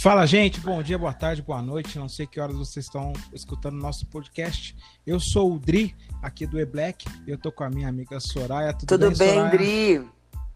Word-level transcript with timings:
Fala, 0.00 0.24
gente. 0.24 0.58
Bom 0.60 0.82
dia, 0.82 0.96
boa 0.96 1.12
tarde, 1.12 1.42
boa 1.42 1.60
noite. 1.60 1.98
Não 1.98 2.08
sei 2.08 2.26
que 2.26 2.40
horas 2.40 2.56
vocês 2.56 2.86
estão 2.86 3.12
escutando 3.34 3.74
nosso 3.74 4.06
podcast. 4.06 4.74
Eu 5.06 5.20
sou 5.20 5.52
o 5.52 5.58
Dri, 5.58 5.94
aqui 6.22 6.46
do 6.46 6.58
E-Black. 6.58 7.04
Eu 7.26 7.36
tô 7.36 7.52
com 7.52 7.64
a 7.64 7.68
minha 7.68 7.86
amiga 7.86 8.18
Soraya. 8.18 8.72
Tudo, 8.72 8.88
Tudo 8.88 9.10
bem, 9.10 9.18
bem, 9.18 9.34
Soraya? 9.34 9.50
Dri? 9.50 10.08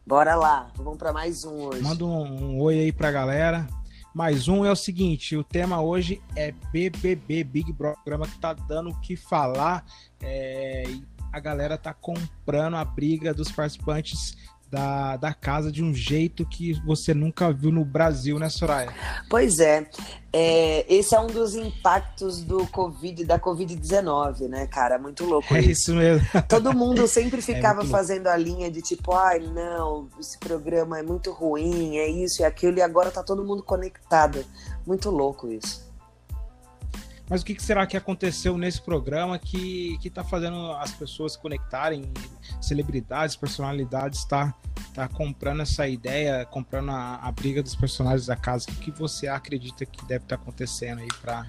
Bora 0.07 0.35
lá. 0.35 0.71
Vamos 0.77 0.97
para 0.97 1.13
mais 1.13 1.45
um 1.45 1.61
hoje. 1.61 1.83
Manda 1.83 2.07
um, 2.07 2.55
um 2.55 2.61
oi 2.63 2.79
aí 2.79 2.91
pra 2.91 3.13
galera. 3.13 3.67
Mais 4.15 4.49
um 4.49 4.65
é 4.65 4.73
o 4.73 4.77
seguinte: 4.77 5.37
o 5.37 5.45
tema 5.45 5.79
hoje 5.79 6.23
é 6.35 6.51
BBB, 6.73 7.45
Big 7.45 7.71
Brother, 7.71 7.99
programa 8.03 8.27
que 8.27 8.39
tá 8.39 8.55
dando 8.55 8.89
o 8.89 9.01
que 9.03 9.15
falar. 9.15 9.85
É, 10.23 10.85
e 10.89 11.05
a 11.31 11.39
galera 11.39 11.77
tá 11.77 11.93
comprando 11.93 12.77
a 12.77 12.85
briga 12.85 13.35
dos 13.35 13.53
participantes 13.53 14.39
da, 14.71 15.17
da 15.17 15.33
casa 15.33 15.71
de 15.71 15.83
um 15.83 15.95
jeito 15.95 16.45
que 16.45 16.73
você 16.85 17.15
nunca 17.15 17.53
viu 17.53 17.71
no 17.71 17.85
Brasil, 17.85 18.39
né, 18.39 18.49
Soraya? 18.49 18.93
Pois 19.29 19.59
é. 19.59 19.89
é, 20.33 20.85
esse 20.93 21.15
é 21.15 21.21
um 21.21 21.29
dos 21.29 21.55
impactos 21.55 22.43
do 22.43 22.67
Covid, 22.67 23.25
da 23.25 23.39
Covid-19, 23.39 24.49
né, 24.49 24.67
cara? 24.67 24.99
Muito 24.99 25.25
louco 25.25 25.55
É 25.55 25.61
isso. 25.61 25.71
isso 25.71 25.95
mesmo. 25.95 26.27
Todo 26.49 26.73
mundo 26.75 27.07
sempre 27.09 27.41
ficava 27.41 27.81
muito 27.81 27.91
louco. 27.91 27.97
fazendo 27.97 28.27
a 28.27 28.37
linha 28.37 28.71
de 28.71 28.83
tipo, 28.83 29.13
ai, 29.13 29.41
não, 29.41 30.09
esse 30.19 30.39
programa 30.39 30.99
é 30.99 31.03
muito 31.03 31.31
ruim, 31.31 31.97
é 31.97 32.09
isso 32.09 32.43
e 32.43 32.45
aquilo, 32.45 32.79
e 32.79 32.83
agora 32.83 33.11
tá 33.11 33.23
todo 33.23 33.45
mundo 33.45 33.63
conectado. 33.63 34.45
Muito 34.87 35.11
louco 35.11 35.51
isso. 35.51 35.85
Mas 37.29 37.41
o 37.41 37.45
que 37.45 37.61
será 37.63 37.87
que 37.87 37.97
aconteceu 37.97 38.59
nesse 38.59 38.81
programa 38.83 39.39
que, 39.39 39.97
que 39.99 40.11
tá 40.11 40.23
fazendo 40.23 40.73
as 40.73 40.91
pessoas 40.93 41.37
conectarem? 41.37 42.13
Celebridades, 42.61 43.35
personalidades, 43.35 44.25
tá, 44.25 44.55
tá 44.93 45.09
comprando 45.09 45.63
essa 45.63 45.89
ideia, 45.89 46.45
comprando 46.45 46.91
a, 46.91 47.17
a 47.17 47.33
briga 47.33 47.63
dos 47.63 47.75
personagens 47.75 48.27
da 48.27 48.37
casa. 48.37 48.67
O 48.71 48.75
que 48.75 48.91
você 48.91 49.27
acredita 49.27 49.87
que 49.87 50.05
deve 50.05 50.25
estar 50.25 50.37
acontecendo 50.37 51.01
aí 51.01 51.09
pra, 51.23 51.47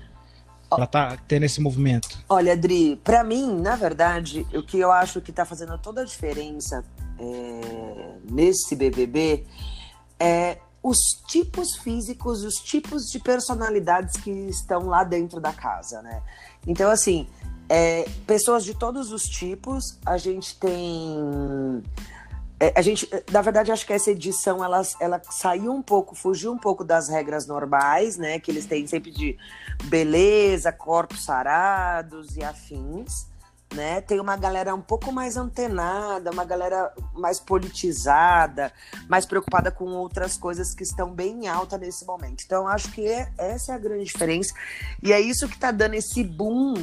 pra 0.69 0.87
tá 0.87 1.17
tendo 1.27 1.43
esse 1.43 1.59
movimento? 1.59 2.23
Olha, 2.29 2.53
Adri, 2.53 2.95
pra 3.03 3.23
mim, 3.23 3.59
na 3.59 3.75
verdade, 3.75 4.47
o 4.53 4.63
que 4.63 4.79
eu 4.79 4.91
acho 4.91 5.19
que 5.19 5.31
tá 5.31 5.43
fazendo 5.43 5.77
toda 5.77 6.01
a 6.01 6.05
diferença 6.05 6.85
é, 7.19 8.17
nesse 8.29 8.75
BBB 8.77 9.45
é 10.19 10.57
os 10.85 10.99
tipos 11.27 11.77
físicos, 11.77 12.43
os 12.43 12.57
tipos 12.57 13.09
de 13.09 13.17
personalidades 13.17 14.17
que 14.17 14.29
estão 14.29 14.85
lá 14.85 15.03
dentro 15.03 15.41
da 15.41 15.51
casa, 15.51 15.99
né? 16.03 16.21
Então, 16.67 16.91
assim, 16.91 17.27
é, 17.67 18.07
pessoas 18.27 18.63
de 18.63 18.75
todos 18.75 19.11
os 19.11 19.23
tipos, 19.23 19.97
a 20.05 20.15
gente 20.19 20.59
tem. 20.59 21.81
é, 22.59 22.71
a 22.75 22.83
gente, 22.83 23.09
na 23.31 23.41
verdade, 23.41 23.71
acho 23.71 23.83
que 23.83 23.93
essa 23.93 24.11
edição 24.11 24.63
ela, 24.63 24.83
ela 24.99 25.19
saiu 25.27 25.73
um 25.73 25.81
pouco, 25.81 26.13
fugiu 26.13 26.51
um 26.51 26.59
pouco 26.59 26.83
das 26.83 27.09
regras 27.09 27.47
normais, 27.47 28.15
né? 28.15 28.39
Que 28.39 28.51
eles 28.51 28.67
têm 28.67 28.85
sempre 28.85 29.09
de 29.09 29.35
beleza, 29.85 30.71
corpos 30.71 31.25
sarados 31.25 32.37
e 32.37 32.43
afins, 32.43 33.25
né? 33.73 34.01
Tem 34.01 34.19
uma 34.19 34.37
galera 34.37 34.73
um 34.73 34.81
pouco 34.81 35.11
mais 35.11 35.37
antenada, 35.37 36.31
uma 36.31 36.45
galera 36.45 36.93
mais 37.13 37.39
politizada, 37.39 38.71
mais 39.09 39.25
preocupada 39.25 39.71
com 39.71 39.85
outras 39.85 40.37
coisas 40.37 40.73
que 40.73 40.83
estão 40.83 41.13
bem 41.13 41.45
em 41.45 41.47
alta 41.47 41.77
nesse 41.77 42.05
momento. 42.05 42.43
Então, 42.45 42.67
acho 42.67 42.91
que 42.91 43.05
é- 43.07 43.31
essa 43.37 43.73
é 43.73 43.75
a 43.75 43.79
grande 43.79 44.05
diferença. 44.05 44.53
E 45.01 45.11
é 45.11 45.19
isso 45.19 45.47
que 45.47 45.55
está 45.55 45.71
dando 45.71 45.95
esse 45.95 46.23
boom 46.23 46.75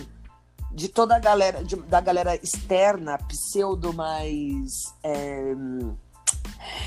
de 0.71 0.89
toda 0.89 1.17
a 1.17 1.19
galera, 1.19 1.63
de- 1.63 1.77
da 1.77 2.01
galera 2.01 2.35
externa, 2.37 3.19
pseudo 3.19 3.93
mais 3.93 4.73
é, 5.05 5.55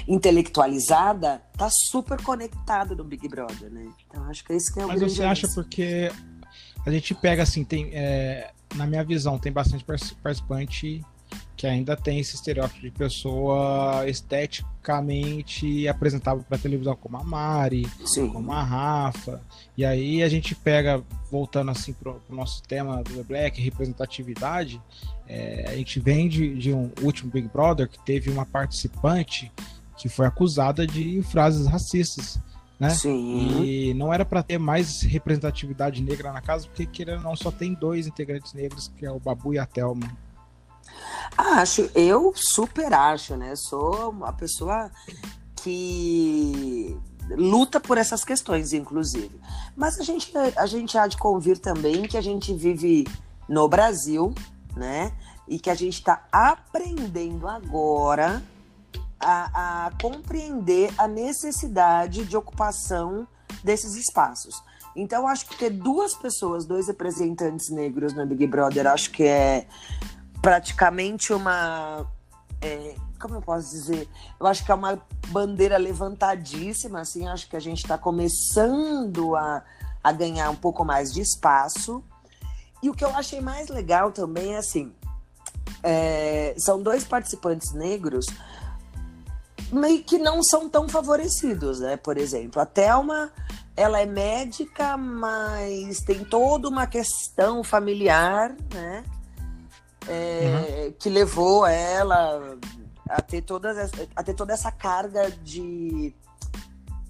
intelectualizada, 0.08 1.42
tá 1.58 1.70
super 1.70 2.22
conectada 2.22 2.96
no 2.96 3.04
Big 3.04 3.28
Brother, 3.28 3.72
né? 3.72 3.88
Então 4.08 4.24
acho 4.26 4.44
que 4.44 4.54
esse 4.54 4.74
que 4.74 4.80
é 4.80 4.86
o 4.86 4.88
Mas 4.88 5.02
você 5.02 5.24
acha 5.24 5.48
porque 5.48 6.12
a 6.86 6.92
gente 6.92 7.14
pega 7.16 7.44
assim, 7.44 7.64
tem, 7.64 7.90
é, 7.94 8.52
na 8.74 8.88
minha 8.88 9.04
visão, 9.04 9.38
tem 9.38 9.52
bastante 9.52 9.84
par- 9.84 10.00
participante 10.22 11.04
que 11.58 11.66
ainda 11.66 11.96
tem 11.96 12.20
esse 12.20 12.36
estereótipo 12.36 12.82
de 12.82 12.92
pessoa 12.92 14.04
esteticamente 14.08 15.88
apresentável 15.88 16.44
para 16.48 16.58
televisão, 16.58 16.96
como 16.96 17.18
a 17.18 17.24
Mari, 17.24 17.88
Sim. 18.06 18.30
como 18.30 18.52
a 18.52 18.62
Rafa. 18.62 19.42
E 19.78 19.86
aí 19.86 20.22
a 20.22 20.30
gente 20.30 20.54
pega, 20.54 21.02
voltando 21.32 21.72
assim 21.72 21.94
pro, 21.94 22.16
pro 22.16 22.36
nosso 22.36 22.62
tema 22.64 23.02
do 23.04 23.16
The 23.16 23.24
Black, 23.24 23.62
representatividade, 23.62 24.82
é, 25.28 25.66
a 25.70 25.76
gente 25.76 26.00
vem 26.00 26.28
de, 26.28 26.56
de 26.56 26.74
um 26.74 26.92
último 27.02 27.32
Big 27.32 27.48
Brother 27.48 27.88
que 27.88 28.00
teve 28.00 28.30
uma 28.30 28.46
participante 28.46 29.52
que 29.98 30.10
foi 30.10 30.26
acusada 30.26 30.86
de 30.86 31.22
frases 31.24 31.66
racistas, 31.68 32.40
né? 32.80 32.90
Sim. 32.90 33.64
E 33.64 33.94
não 33.94 34.14
era 34.14 34.26
para 34.26 34.44
ter 34.44 34.58
mais 34.58 35.02
representatividade 35.02 36.02
negra 36.02 36.32
na 36.32 36.42
casa, 36.42 36.68
porque 36.68 36.86
querendo 36.86 37.18
ou 37.18 37.24
não, 37.24 37.36
só 37.36 37.52
tem 37.52 37.74
dois 37.74 38.08
integrantes 38.08 38.54
negros, 38.54 38.92
que 38.98 39.06
é 39.06 39.12
o 39.12 39.20
Babu 39.20 39.54
e 39.54 39.60
a 39.60 39.66
Thelma. 39.66 40.12
Acho, 41.38 41.90
eu 41.96 42.34
super 42.36 42.94
acho, 42.94 43.36
né? 43.36 43.56
Sou 43.56 44.12
uma 44.12 44.32
pessoa 44.32 44.92
que 45.56 46.98
luta 47.30 47.80
por 47.80 47.98
essas 47.98 48.24
questões, 48.24 48.74
inclusive. 48.74 49.32
Mas 49.76 50.00
a 50.00 50.04
gente, 50.04 50.32
a 50.56 50.66
gente 50.66 50.98
há 50.98 51.08
de 51.08 51.18
convir 51.18 51.58
também 51.58 52.04
que 52.04 52.18
a 52.18 52.22
gente 52.22 52.54
vive 52.54 53.06
no 53.50 53.68
Brasil, 53.68 54.34
né? 54.76 55.12
E 55.48 55.60
que 55.60 55.70
a 55.70 55.76
gente 55.76 55.96
está 55.96 56.26
aprendendo 56.32 57.48
agora 57.48 58.42
a, 59.26 59.88
a 59.88 59.92
compreender 60.00 60.94
a 61.00 61.08
necessidade 61.08 62.26
de 62.26 62.38
ocupação 62.38 63.28
desses 63.64 63.96
espaços. 63.96 64.62
Então, 64.96 65.28
acho 65.28 65.48
que 65.48 65.58
ter 65.58 65.72
duas 65.72 66.14
pessoas, 66.14 66.66
dois 66.66 66.88
representantes 66.88 67.70
negros 67.70 68.14
no 68.14 68.26
Big 68.26 68.46
Brother, 68.46 68.88
acho 68.88 69.10
que 69.12 69.24
é 69.24 69.68
praticamente 70.42 71.34
uma. 71.34 72.06
é, 72.62 72.96
como 73.20 73.36
eu 73.36 73.42
posso 73.42 73.72
dizer? 73.72 74.08
Eu 74.40 74.46
acho 74.46 74.64
que 74.64 74.72
é 74.72 74.76
uma 74.76 75.02
bandeira 75.30 75.78
levantadíssima, 75.78 77.02
assim, 77.02 77.28
acho 77.28 77.50
que 77.50 77.56
a 77.56 77.60
gente 77.60 77.80
está 77.80 77.98
começando 77.98 79.36
a, 79.36 79.64
a 80.04 80.12
ganhar 80.12 80.52
um 80.52 80.56
pouco 80.56 80.86
mais 80.86 81.12
de 81.12 81.22
espaço. 81.22 82.04
E 82.82 82.90
o 82.90 82.94
que 82.94 83.04
eu 83.04 83.10
achei 83.16 83.42
mais 83.42 83.70
legal 83.70 84.12
também 84.12 84.54
é 84.54 84.58
assim: 84.58 84.94
é, 85.82 86.56
são 86.58 86.82
dois 86.82 87.04
participantes 87.04 87.74
negros 87.74 88.28
meio 89.72 90.04
que 90.04 90.18
não 90.18 90.44
são 90.44 90.70
tão 90.70 90.88
favorecidos, 90.88 91.80
né? 91.80 91.98
Por 91.98 92.18
exemplo, 92.18 92.62
a 92.62 92.66
Thelma, 92.66 93.32
ela 93.76 94.00
é 94.00 94.06
médica, 94.06 94.98
mas 94.98 96.00
tem 96.02 96.24
toda 96.24 96.68
uma 96.68 96.88
questão 96.88 97.64
familiar, 97.64 98.56
né? 98.74 99.04
É, 100.08 100.94
Que 101.00 101.10
levou 101.10 101.66
ela 101.66 102.58
a 103.10 103.22
ter, 103.22 103.42
todas, 103.42 103.92
a 104.16 104.24
ter 104.24 104.34
toda 104.34 104.54
essa 104.54 104.72
carga 104.72 105.32
de, 105.44 106.14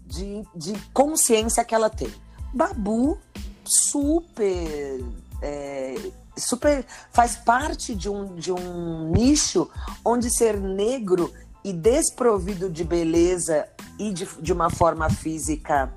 de, 0.06 0.44
de 0.56 0.74
consciência 0.94 1.64
que 1.64 1.76
ela 1.76 1.90
tem. 1.90 2.14
Babu, 2.54 3.18
super. 3.66 5.04
é, 5.42 5.96
super 6.38 6.86
faz 7.12 7.36
parte 7.36 7.96
de 7.96 8.10
um, 8.10 8.36
de 8.36 8.52
um 8.52 9.12
nicho 9.12 9.70
onde 10.04 10.30
ser 10.30 10.60
negro 10.60 11.34
e 11.66 11.74
desprovido 11.74 12.70
de 12.70 12.84
beleza 12.84 13.68
e 13.98 14.14
de, 14.14 14.28
de 14.40 14.53
uma 14.53 14.70
forma 14.70 15.09
física 15.09 15.92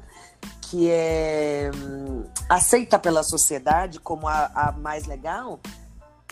que 0.62 0.89
é 0.91 1.71
hum, 1.75 2.25
aceita 2.49 2.99
pela 2.99 3.23
sociedade 3.23 4.01
como 4.01 4.27
a, 4.27 4.51
a 4.55 4.73
mais 4.73 5.05
legal 5.05 5.61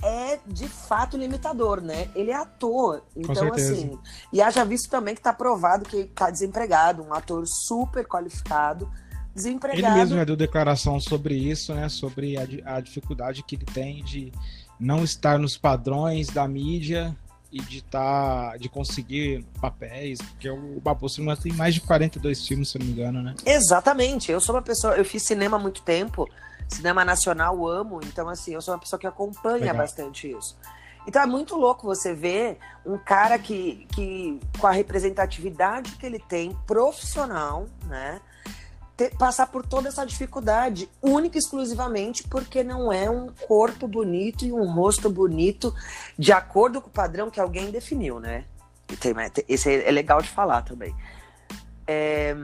é 0.03 0.39
de 0.47 0.67
fato 0.67 1.19
limitador, 1.19 1.83
né? 1.83 2.09
Ele 2.15 2.31
é 2.31 2.35
ator, 2.35 3.03
então 3.15 3.53
assim, 3.53 3.99
e 4.33 4.41
haja 4.41 4.65
visto 4.65 4.89
também 4.89 5.15
que 5.15 5.21
está 5.21 5.35
provado 5.35 5.85
que 5.85 5.99
está 5.99 6.31
desempregado, 6.31 7.03
um 7.03 7.13
ator 7.13 7.47
super 7.47 8.07
qualificado, 8.07 8.87
Ele 8.87 9.35
desempregado. 9.35 9.99
mesmo 9.99 10.17
já 10.17 10.25
deu 10.25 10.37
declaração 10.37 10.99
sobre 10.99 11.35
isso, 11.35 11.75
né? 11.75 11.91
Sobre 11.91 12.39
a, 12.39 12.77
a 12.77 12.81
dificuldade 12.81 13.43
que 13.43 13.55
ele 13.55 13.67
tem 13.67 14.03
de 14.03 14.33
não 14.81 15.05
estar 15.05 15.39
nos 15.39 15.59
padrões 15.59 16.29
da 16.29 16.49
mídia 16.49 17.15
e 17.57 17.63
de 17.63 17.83
tá, 17.83 18.57
de 18.59 18.69
conseguir 18.69 19.45
papéis, 19.61 20.21
porque 20.21 20.49
o 20.51 20.79
Babu 20.81 21.09
engano, 21.09 21.37
tem 21.37 21.53
mais 21.53 21.75
de 21.75 21.81
42 21.81 22.47
filmes, 22.47 22.69
se 22.69 22.77
eu 22.77 22.81
não 22.81 22.87
me 22.87 22.93
engano, 22.93 23.23
né? 23.23 23.35
Exatamente. 23.47 24.31
Eu 24.31 24.41
sou 24.41 24.55
uma 24.55 24.63
pessoa, 24.63 24.95
eu 24.95 25.05
fiz 25.05 25.23
cinema 25.23 25.57
há 25.57 25.61
muito 25.61 25.81
tempo, 25.83 26.29
cinema 26.69 27.05
nacional 27.05 27.67
amo, 27.67 28.01
então 28.05 28.29
assim, 28.29 28.53
eu 28.53 28.61
sou 28.61 28.75
uma 28.75 28.81
pessoa 28.81 29.01
que 29.01 29.07
acompanha 29.07 29.59
Legal. 29.59 29.77
bastante 29.77 30.31
isso. 30.31 30.57
Então 31.07 31.23
é 31.23 31.27
muito 31.27 31.57
louco 31.57 31.87
você 31.87 32.13
ver 32.13 32.59
um 32.85 32.99
cara 32.99 33.39
que, 33.39 33.87
que 33.95 34.39
com 34.59 34.67
a 34.67 34.73
representatividade 34.73 35.93
que 35.93 36.05
ele 36.05 36.19
tem, 36.19 36.57
profissional, 36.67 37.67
né? 37.87 38.21
Ter- 38.97 39.15
passar 39.17 39.47
por 39.49 39.65
toda 39.67 39.89
essa 39.89 40.05
dificuldade, 40.07 40.89
única 41.03 41.37
e 41.37 41.41
exclusivamente 41.41 42.23
porque 42.25 42.65
não 42.65 42.93
é 42.93 43.09
um 43.11 43.29
corpo 43.47 43.87
bonito 43.87 44.45
e 44.45 44.53
um 44.53 44.73
rosto 44.73 45.11
bonito 45.11 45.75
de 46.19 46.33
acordo 46.33 46.81
com 46.81 46.89
o 46.89 46.93
padrão 46.93 47.31
que 47.31 47.39
alguém 47.41 47.71
definiu, 47.71 48.19
né? 48.21 48.45
Tem- 49.01 49.15
Esse 49.49 49.73
é 49.85 49.91
legal 49.91 50.23
de 50.23 50.29
falar 50.29 50.63
também. 50.63 50.95
É, 51.87 52.35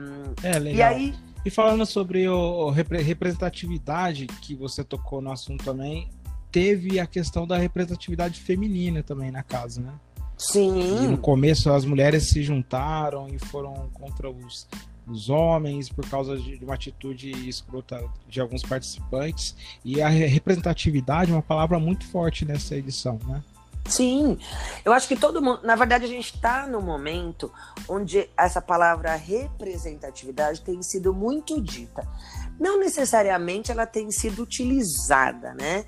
É, 0.43 0.59
legal. 0.59 0.77
e 0.77 0.81
aí, 0.83 1.15
E 1.45 1.49
falando 1.49 1.85
sobre 1.85 2.25
o 2.29 2.69
representatividade, 2.69 4.27
que 4.27 4.55
você 4.55 4.83
tocou 4.83 5.21
no 5.21 5.31
assunto 5.31 5.63
também, 5.65 6.09
teve 6.51 6.99
a 6.99 7.05
questão 7.05 7.45
da 7.45 7.57
representatividade 7.57 8.39
feminina 8.39 9.03
também 9.03 9.31
na 9.31 9.43
casa, 9.43 9.81
né? 9.81 9.91
Sim. 10.37 11.03
E 11.03 11.07
no 11.07 11.17
começo 11.17 11.69
as 11.71 11.83
mulheres 11.85 12.29
se 12.29 12.41
juntaram 12.43 13.27
e 13.27 13.37
foram 13.37 13.89
contra 13.93 14.29
os, 14.29 14.67
os 15.07 15.29
homens 15.29 15.89
por 15.89 16.07
causa 16.09 16.37
de, 16.37 16.57
de 16.57 16.65
uma 16.65 16.75
atitude 16.75 17.31
escrota 17.47 18.03
de 18.27 18.39
alguns 18.39 18.63
participantes. 18.63 19.55
E 19.83 20.01
a 20.01 20.07
representatividade 20.07 21.31
é 21.31 21.33
uma 21.33 21.41
palavra 21.41 21.79
muito 21.79 22.05
forte 22.07 22.45
nessa 22.45 22.75
edição, 22.75 23.19
né? 23.25 23.43
Sim, 23.85 24.37
eu 24.85 24.93
acho 24.93 25.07
que 25.07 25.15
todo 25.15 25.41
mundo. 25.41 25.59
Na 25.63 25.75
verdade, 25.75 26.05
a 26.05 26.07
gente 26.07 26.33
está 26.33 26.65
no 26.65 26.81
momento 26.81 27.51
onde 27.87 28.29
essa 28.37 28.61
palavra 28.61 29.13
representatividade 29.15 30.61
tem 30.61 30.81
sido 30.81 31.13
muito 31.13 31.59
dita. 31.61 32.07
Não 32.59 32.79
necessariamente 32.79 33.71
ela 33.71 33.85
tem 33.85 34.09
sido 34.09 34.43
utilizada, 34.43 35.53
né? 35.53 35.85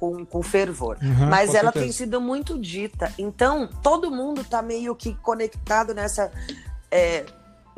Com, 0.00 0.24
com 0.24 0.42
fervor. 0.42 0.98
Uhum, 1.00 1.26
mas 1.28 1.54
ela 1.54 1.72
certeza. 1.72 1.84
tem 1.84 1.92
sido 1.92 2.20
muito 2.20 2.58
dita. 2.58 3.12
Então, 3.16 3.68
todo 3.82 4.10
mundo 4.10 4.40
está 4.40 4.60
meio 4.60 4.94
que 4.96 5.14
conectado 5.14 5.94
nessa. 5.94 6.32
É, 6.90 7.24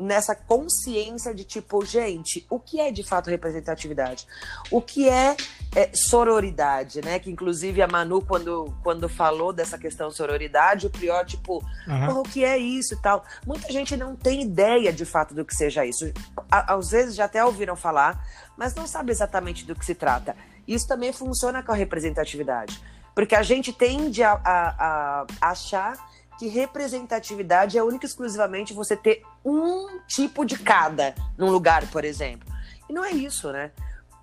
nessa 0.01 0.35
consciência 0.35 1.33
de 1.33 1.43
tipo, 1.43 1.85
gente, 1.85 2.45
o 2.49 2.59
que 2.59 2.79
é 2.79 2.91
de 2.91 3.03
fato 3.03 3.29
representatividade? 3.29 4.27
O 4.69 4.81
que 4.81 5.07
é, 5.07 5.35
é, 5.75 5.91
sororidade, 5.93 7.01
né? 7.01 7.19
Que 7.19 7.29
inclusive 7.29 7.81
a 7.81 7.87
Manu, 7.87 8.21
quando, 8.21 8.73
quando 8.83 9.07
falou 9.07 9.53
dessa 9.53 9.77
questão 9.77 10.09
sororidade, 10.09 10.87
o 10.87 10.89
Prior, 10.89 11.25
tipo, 11.25 11.63
uhum. 11.87 12.19
o 12.19 12.23
que 12.23 12.43
é 12.43 12.57
isso 12.57 12.95
e 12.95 12.97
tal? 12.97 13.23
Muita 13.45 13.71
gente 13.71 13.95
não 13.95 14.15
tem 14.15 14.41
ideia 14.41 14.91
de 14.91 15.05
fato 15.05 15.33
do 15.33 15.45
que 15.45 15.55
seja 15.55 15.85
isso. 15.85 16.11
às 16.49 16.89
vezes 16.89 17.15
já 17.15 17.25
até 17.25 17.43
ouviram 17.43 17.75
falar, 17.75 18.25
mas 18.57 18.73
não 18.73 18.87
sabe 18.87 19.11
exatamente 19.11 19.65
do 19.65 19.75
que 19.75 19.85
se 19.85 19.95
trata. 19.95 20.35
Isso 20.67 20.87
também 20.87 21.13
funciona 21.13 21.61
com 21.63 21.71
a 21.71 21.75
representatividade. 21.75 22.81
Porque 23.13 23.35
a 23.35 23.43
gente 23.43 23.73
tende 23.73 24.23
a, 24.23 24.33
a, 24.33 25.25
a 25.41 25.51
achar 25.51 26.10
que 26.41 26.47
representatividade 26.47 27.77
é 27.77 27.83
única 27.83 28.03
e 28.03 28.09
exclusivamente 28.09 28.73
você 28.73 28.97
ter 28.97 29.21
um 29.45 29.99
tipo 30.07 30.43
de 30.43 30.57
cada 30.57 31.13
num 31.37 31.51
lugar, 31.51 31.87
por 31.91 32.03
exemplo. 32.03 32.51
E 32.89 32.93
não 32.93 33.05
é 33.05 33.11
isso, 33.11 33.51
né? 33.51 33.69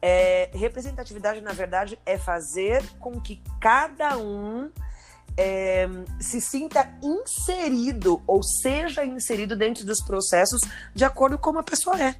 É, 0.03 0.50
representatividade, 0.53 1.41
na 1.41 1.53
verdade, 1.53 1.97
é 2.05 2.19
fazer 2.19 2.85
com 2.99 3.20
que 3.20 3.41
cada 3.61 4.19
um 4.19 4.69
é, 5.37 5.88
se 6.19 6.41
sinta 6.41 6.93
inserido 7.00 8.20
ou 8.26 8.43
seja 8.43 9.05
inserido 9.05 9.55
dentro 9.55 9.87
dos 9.87 10.03
processos 10.03 10.61
de 10.93 11.05
acordo 11.05 11.38
com 11.38 11.44
como 11.44 11.61
a 11.61 11.62
pessoa 11.62 12.03
é, 12.03 12.17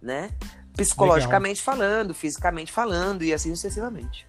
né? 0.00 0.30
Psicologicamente 0.74 1.60
Legal. 1.60 1.76
falando, 1.76 2.14
fisicamente 2.14 2.72
falando 2.72 3.22
e 3.22 3.34
assim 3.34 3.54
sucessivamente. 3.54 4.26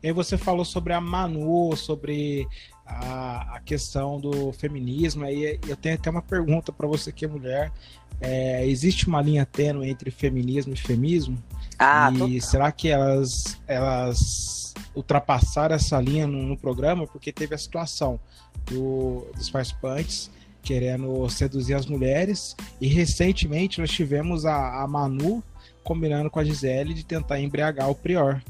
E 0.00 0.06
aí 0.06 0.12
você 0.12 0.38
falou 0.38 0.64
sobre 0.64 0.92
a 0.92 1.00
Manu, 1.00 1.74
sobre 1.76 2.46
a, 2.86 3.56
a 3.56 3.60
questão 3.60 4.20
do 4.20 4.52
feminismo. 4.52 5.24
Aí 5.24 5.58
eu 5.66 5.76
tenho 5.76 5.94
até 5.94 6.10
uma 6.10 6.22
pergunta 6.22 6.72
para 6.72 6.86
você 6.86 7.12
que 7.12 7.24
é 7.24 7.28
mulher. 7.28 7.72
É, 8.20 8.66
existe 8.66 9.08
uma 9.08 9.20
linha 9.20 9.44
tênue 9.44 9.88
entre 9.88 10.10
feminismo 10.10 10.72
e 10.72 10.76
feminismo? 10.76 11.42
Ah, 11.78 12.10
e 12.12 12.18
total. 12.18 12.40
será 12.40 12.72
que 12.72 12.88
elas, 12.88 13.58
elas 13.66 14.74
ultrapassaram 14.94 15.74
essa 15.74 16.00
linha 16.00 16.26
no, 16.26 16.42
no 16.42 16.56
programa? 16.56 17.06
Porque 17.06 17.32
teve 17.32 17.54
a 17.54 17.58
situação 17.58 18.20
do, 18.66 19.26
dos 19.36 19.50
participantes 19.50 20.30
querendo 20.62 21.28
seduzir 21.28 21.74
as 21.74 21.84
mulheres 21.84 22.56
e 22.80 22.88
recentemente 22.88 23.80
nós 23.80 23.90
tivemos 23.90 24.46
a, 24.46 24.82
a 24.82 24.88
Manu 24.88 25.44
combinando 25.82 26.30
com 26.30 26.40
a 26.40 26.44
Gisele 26.44 26.94
de 26.94 27.04
tentar 27.04 27.38
embriagar 27.38 27.90
o 27.90 27.94
Prior, 27.94 28.42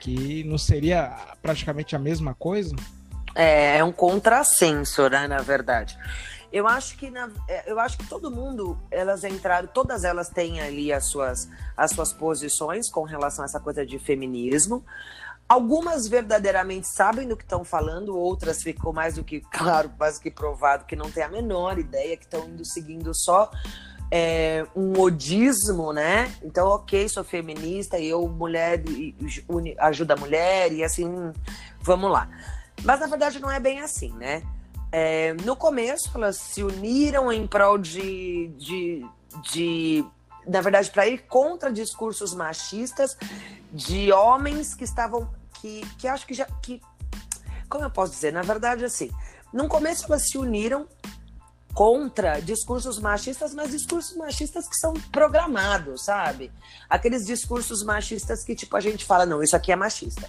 que 0.00 0.42
não 0.44 0.58
seria 0.58 1.36
praticamente 1.40 1.94
a 1.94 1.98
mesma 1.98 2.34
coisa? 2.34 2.74
É, 3.34 3.78
é 3.78 3.84
um 3.84 3.92
contrassenso, 3.92 5.08
né, 5.08 5.26
na 5.26 5.38
verdade. 5.38 5.98
Eu 6.52 6.66
acho 6.66 6.96
que 6.96 7.10
na, 7.10 7.30
é, 7.48 7.70
eu 7.70 7.78
acho 7.78 7.96
que 7.96 8.06
todo 8.06 8.30
mundo, 8.30 8.76
elas 8.90 9.22
entraram, 9.22 9.68
todas 9.68 10.02
elas 10.02 10.28
têm 10.28 10.60
ali 10.60 10.92
as 10.92 11.06
suas, 11.06 11.48
as 11.76 11.92
suas 11.92 12.12
posições 12.12 12.90
com 12.90 13.04
relação 13.04 13.44
a 13.44 13.46
essa 13.46 13.60
coisa 13.60 13.86
de 13.86 13.98
feminismo. 13.98 14.84
Algumas 15.48 16.08
verdadeiramente 16.08 16.88
sabem 16.88 17.26
do 17.26 17.36
que 17.36 17.44
estão 17.44 17.64
falando, 17.64 18.16
outras 18.16 18.62
ficou 18.62 18.92
mais 18.92 19.14
do 19.14 19.22
que 19.22 19.40
claro, 19.50 19.90
quase 19.96 20.20
que 20.20 20.30
provado 20.30 20.84
que 20.86 20.96
não 20.96 21.10
tem 21.10 21.22
a 21.22 21.28
menor 21.28 21.78
ideia, 21.78 22.16
que 22.16 22.24
estão 22.24 22.48
indo 22.48 22.64
seguindo 22.64 23.14
só 23.14 23.50
é, 24.10 24.66
um 24.74 24.92
modismo, 24.92 25.92
né? 25.92 26.34
Então, 26.42 26.66
ok, 26.66 27.08
sou 27.08 27.22
feminista, 27.22 27.98
eu 27.98 28.26
mulher 28.26 28.82
ajuda 29.78 30.14
a 30.14 30.16
mulher 30.16 30.72
e 30.72 30.82
assim, 30.82 31.32
vamos 31.80 32.10
lá. 32.10 32.28
Mas 32.84 33.00
na 33.00 33.06
verdade 33.06 33.40
não 33.40 33.50
é 33.50 33.60
bem 33.60 33.80
assim, 33.80 34.12
né? 34.12 34.42
É, 34.92 35.34
no 35.44 35.54
começo, 35.54 36.10
elas 36.14 36.36
se 36.36 36.62
uniram 36.62 37.32
em 37.32 37.46
prol 37.46 37.78
de, 37.78 38.48
de, 38.58 39.06
de 39.52 40.04
na 40.46 40.60
verdade, 40.60 40.90
para 40.90 41.06
ir 41.06 41.18
contra 41.28 41.72
discursos 41.72 42.34
machistas 42.34 43.16
de 43.72 44.12
homens 44.12 44.74
que 44.74 44.84
estavam. 44.84 45.30
que, 45.54 45.82
que 45.96 46.08
acho 46.08 46.26
que 46.26 46.34
já. 46.34 46.46
Que, 46.62 46.80
como 47.68 47.84
eu 47.84 47.90
posso 47.90 48.12
dizer? 48.12 48.32
Na 48.32 48.42
verdade, 48.42 48.84
assim, 48.84 49.10
no 49.52 49.68
começo 49.68 50.06
elas 50.06 50.28
se 50.28 50.36
uniram 50.36 50.88
contra 51.72 52.40
discursos 52.40 52.98
machistas, 52.98 53.54
mas 53.54 53.70
discursos 53.70 54.16
machistas 54.16 54.68
que 54.68 54.74
são 54.74 54.92
programados, 55.12 56.04
sabe? 56.04 56.50
Aqueles 56.88 57.24
discursos 57.24 57.84
machistas 57.84 58.42
que, 58.42 58.56
tipo, 58.56 58.76
a 58.76 58.80
gente 58.80 59.04
fala, 59.04 59.24
não, 59.24 59.40
isso 59.40 59.54
aqui 59.54 59.70
é 59.70 59.76
machista. 59.76 60.28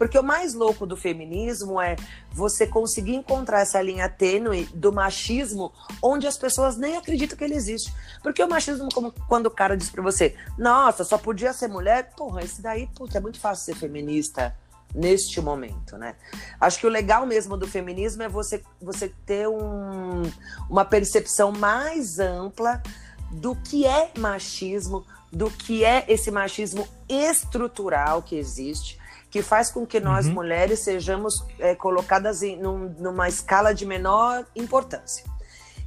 Porque 0.00 0.18
o 0.18 0.22
mais 0.22 0.54
louco 0.54 0.86
do 0.86 0.96
feminismo 0.96 1.78
é 1.78 1.94
você 2.32 2.66
conseguir 2.66 3.14
encontrar 3.16 3.60
essa 3.60 3.82
linha 3.82 4.08
tênue 4.08 4.64
do 4.72 4.90
machismo 4.90 5.74
onde 6.02 6.26
as 6.26 6.38
pessoas 6.38 6.78
nem 6.78 6.96
acreditam 6.96 7.36
que 7.36 7.44
ele 7.44 7.54
existe. 7.54 7.92
Porque 8.22 8.42
o 8.42 8.48
machismo, 8.48 8.88
como 8.94 9.12
quando 9.28 9.44
o 9.44 9.50
cara 9.50 9.76
diz 9.76 9.90
pra 9.90 10.02
você, 10.02 10.34
nossa, 10.56 11.04
só 11.04 11.18
podia 11.18 11.52
ser 11.52 11.68
mulher, 11.68 12.14
porra, 12.16 12.42
esse 12.42 12.62
daí, 12.62 12.86
puta, 12.94 13.18
é 13.18 13.20
muito 13.20 13.38
fácil 13.38 13.66
ser 13.66 13.78
feminista 13.78 14.56
neste 14.94 15.38
momento, 15.38 15.98
né? 15.98 16.14
Acho 16.58 16.78
que 16.80 16.86
o 16.86 16.90
legal 16.90 17.26
mesmo 17.26 17.54
do 17.58 17.68
feminismo 17.68 18.22
é 18.22 18.28
você, 18.28 18.62
você 18.80 19.12
ter 19.26 19.48
um, 19.48 20.22
uma 20.70 20.82
percepção 20.86 21.52
mais 21.52 22.18
ampla 22.18 22.82
do 23.30 23.54
que 23.54 23.84
é 23.84 24.12
machismo, 24.16 25.04
do 25.30 25.50
que 25.50 25.84
é 25.84 26.06
esse 26.08 26.30
machismo 26.30 26.88
estrutural 27.06 28.22
que 28.22 28.34
existe, 28.34 28.98
que 29.30 29.42
faz 29.42 29.70
com 29.70 29.86
que 29.86 30.00
nós 30.00 30.26
uhum. 30.26 30.34
mulheres 30.34 30.80
sejamos 30.80 31.44
é, 31.58 31.74
colocadas 31.74 32.42
em, 32.42 32.56
num, 32.56 32.94
numa 32.98 33.28
escala 33.28 33.72
de 33.72 33.86
menor 33.86 34.44
importância. 34.56 35.24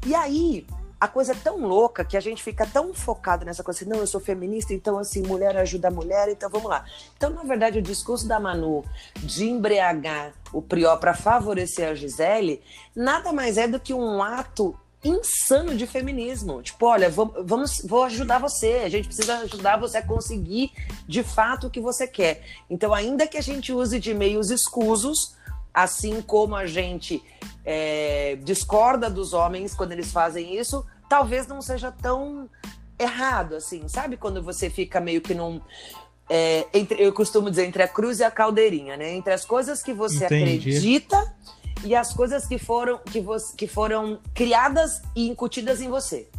E 0.05 0.15
aí, 0.15 0.65
a 1.03 1.07
coisa 1.09 1.33
é 1.33 1.35
tão 1.35 1.57
louca 1.59 2.05
que 2.05 2.15
a 2.15 2.19
gente 2.21 2.41
fica 2.41 2.65
tão 2.65 2.93
focado 2.93 3.43
nessa 3.43 3.61
coisa 3.61 3.81
assim, 3.81 3.89
não, 3.89 3.99
eu 3.99 4.07
sou 4.07 4.21
feminista, 4.21 4.73
então 4.73 4.97
assim, 4.97 5.21
mulher 5.23 5.57
ajuda 5.57 5.89
a 5.89 5.91
mulher, 5.91 6.29
então 6.29 6.49
vamos 6.49 6.69
lá. 6.69 6.85
Então, 7.17 7.29
na 7.29 7.43
verdade, 7.43 7.79
o 7.79 7.81
discurso 7.81 8.25
da 8.25 8.39
Manu 8.39 8.85
de 9.17 9.49
embriagar 9.49 10.31
o 10.53 10.61
Prió 10.61 10.95
para 10.95 11.13
favorecer 11.13 11.89
a 11.89 11.93
Gisele, 11.93 12.61
nada 12.95 13.33
mais 13.33 13.57
é 13.57 13.67
do 13.67 13.81
que 13.81 13.93
um 13.93 14.23
ato 14.23 14.79
insano 15.03 15.75
de 15.75 15.85
feminismo. 15.85 16.61
Tipo, 16.61 16.85
olha, 16.85 17.09
vamos, 17.09 17.81
vou 17.83 18.03
ajudar 18.03 18.39
você. 18.39 18.81
A 18.85 18.89
gente 18.89 19.07
precisa 19.07 19.39
ajudar 19.39 19.77
você 19.77 19.97
a 19.97 20.05
conseguir 20.05 20.71
de 21.07 21.23
fato 21.23 21.67
o 21.67 21.69
que 21.69 21.81
você 21.81 22.07
quer. 22.07 22.43
Então, 22.69 22.93
ainda 22.93 23.27
que 23.27 23.37
a 23.37 23.41
gente 23.41 23.71
use 23.71 23.99
de 23.99 24.13
meios 24.13 24.49
escusos, 24.49 25.35
assim 25.73 26.21
como 26.21 26.55
a 26.55 26.65
gente 26.65 27.21
é, 27.65 28.37
discorda 28.43 29.09
dos 29.09 29.33
homens 29.33 29.73
quando 29.73 29.91
eles 29.91 30.11
fazem 30.11 30.57
isso, 30.57 30.85
talvez 31.09 31.47
não 31.47 31.61
seja 31.61 31.91
tão 31.91 32.49
errado 32.97 33.55
assim. 33.55 33.87
Sabe 33.87 34.17
quando 34.17 34.41
você 34.41 34.69
fica 34.69 35.01
meio 35.01 35.21
que 35.21 35.33
num 35.33 35.59
é, 36.29 36.65
entre, 36.73 37.03
eu 37.03 37.11
costumo 37.11 37.49
dizer 37.49 37.65
entre 37.65 37.83
a 37.83 37.87
cruz 37.87 38.19
e 38.19 38.23
a 38.23 38.31
caldeirinha, 38.31 38.95
né? 38.95 39.13
Entre 39.13 39.33
as 39.33 39.43
coisas 39.43 39.83
que 39.83 39.93
você 39.93 40.25
Entendi. 40.25 40.69
acredita 40.69 41.35
e 41.83 41.95
as 41.95 42.13
coisas 42.13 42.45
que 42.45 42.57
foram, 42.57 42.99
que, 42.99 43.23
que 43.57 43.67
foram 43.67 44.19
criadas 44.33 45.01
e 45.15 45.29
incutidas 45.29 45.81
em 45.81 45.89
você. 45.89 46.29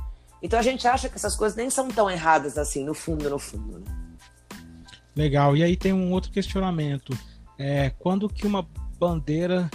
Então 0.43 0.59
a 0.59 0.63
gente 0.63 0.87
acha 0.87 1.09
que 1.09 1.17
essas 1.17 1.37
coisas 1.37 1.57
nem 1.57 1.71
são 1.71 1.89
tão 1.89 2.11
erradas 2.11 2.59
assim, 2.59 2.85
no 2.85 2.95
fundo, 2.95 3.31
no 3.31 3.39
fundo. 3.39 3.79
Né? 3.79 4.05
Legal. 5.17 5.57
E 5.57 5.63
aí 5.63 5.77
tem 5.77 5.93
um 5.93 6.13
outro 6.13 6.31
questionamento. 6.31 7.17
É, 7.59 7.91
quando 7.99 8.29
que 8.29 8.47
uma 8.47 8.67
bandeira 8.99 9.71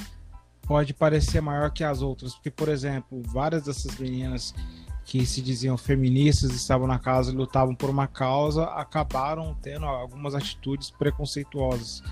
pode 0.68 0.94
parecer 0.94 1.42
maior 1.42 1.72
que 1.72 1.84
as 1.84 2.02
outras? 2.02 2.36
Porque, 2.36 2.52
por 2.52 2.70
exemplo, 2.70 3.22
várias 3.26 3.64
dessas 3.64 3.98
meninas 3.98 4.54
que 5.06 5.26
se 5.26 5.42
diziam 5.42 5.76
feministas, 5.76 6.52
estavam 6.52 6.86
na 6.86 7.00
casa 7.00 7.32
e 7.32 7.36
lutavam 7.36 7.74
por 7.74 7.90
uma 7.90 8.06
causa, 8.06 8.66
acabaram 8.66 9.58
tendo 9.60 9.88
algumas 9.88 10.36
atitudes 10.36 10.92
preconceituosas. 10.92 12.04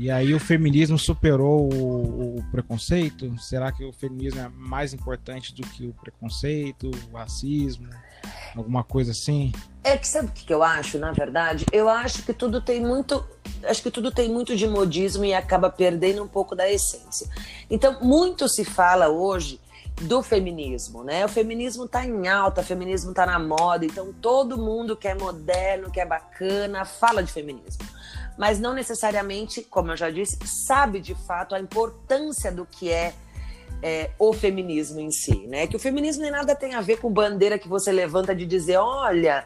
E 0.00 0.12
aí 0.12 0.32
o 0.32 0.38
feminismo 0.38 0.96
superou 0.96 1.68
o, 1.72 2.36
o, 2.38 2.44
preconceito? 2.52 3.36
Será 3.40 3.72
que 3.72 3.84
o 3.84 3.92
feminismo 3.92 4.40
é 4.40 4.48
mais 4.48 4.94
importante 4.94 5.52
do 5.52 5.66
que 5.66 5.88
o 5.88 5.92
preconceito, 5.92 6.88
o 7.10 7.16
racismo? 7.16 7.88
alguma 8.56 8.84
coisa 8.84 9.10
assim? 9.10 9.52
É 9.82 9.96
que 9.96 10.06
sabe 10.06 10.28
o 10.28 10.32
que 10.32 10.54
eu 10.54 10.62
acho, 10.62 10.98
na 10.98 11.10
verdade? 11.10 11.66
Eu 11.72 11.88
acho 11.88 12.22
que 12.22 12.32
tudo 12.32 12.60
tem 12.60 12.80
muito. 12.80 13.24
Acho 13.64 13.82
que 13.82 13.90
tudo 13.90 14.12
tem 14.12 14.28
muito 14.28 14.56
de 14.56 14.68
modismo 14.68 15.24
e 15.24 15.34
acaba 15.34 15.68
perdendo 15.68 16.22
um 16.22 16.28
pouco 16.28 16.54
da 16.54 16.70
essência. 16.70 17.28
Então, 17.68 17.98
muito 18.00 18.48
se 18.48 18.64
fala 18.64 19.08
hoje 19.08 19.60
do 20.02 20.22
feminismo, 20.22 21.02
né? 21.02 21.24
O 21.24 21.28
feminismo 21.28 21.84
está 21.84 22.06
em 22.06 22.28
alta, 22.28 22.60
o 22.60 22.64
feminismo 22.64 23.10
está 23.10 23.26
na 23.26 23.38
moda, 23.38 23.84
então 23.84 24.12
todo 24.12 24.56
mundo 24.56 24.96
que 24.96 25.08
é 25.08 25.14
moderno, 25.14 25.90
que 25.90 26.00
é 26.00 26.06
bacana, 26.06 26.84
fala 26.84 27.20
de 27.20 27.32
feminismo. 27.32 27.84
Mas 28.38 28.60
não 28.60 28.72
necessariamente, 28.72 29.62
como 29.62 29.90
eu 29.90 29.96
já 29.96 30.08
disse, 30.10 30.38
sabe 30.46 31.00
de 31.00 31.14
fato 31.14 31.54
a 31.54 31.60
importância 31.60 32.52
do 32.52 32.64
que 32.64 32.88
é, 32.88 33.12
é 33.82 34.10
o 34.18 34.32
feminismo 34.32 35.00
em 35.00 35.10
si, 35.10 35.46
né? 35.48 35.66
Que 35.66 35.74
o 35.74 35.80
feminismo 35.80 36.22
nem 36.22 36.30
nada 36.30 36.54
tem 36.54 36.74
a 36.74 36.80
ver 36.80 36.98
com 37.00 37.10
bandeira 37.10 37.58
que 37.58 37.68
você 37.68 37.90
levanta 37.90 38.34
de 38.34 38.46
dizer, 38.46 38.76
olha, 38.76 39.44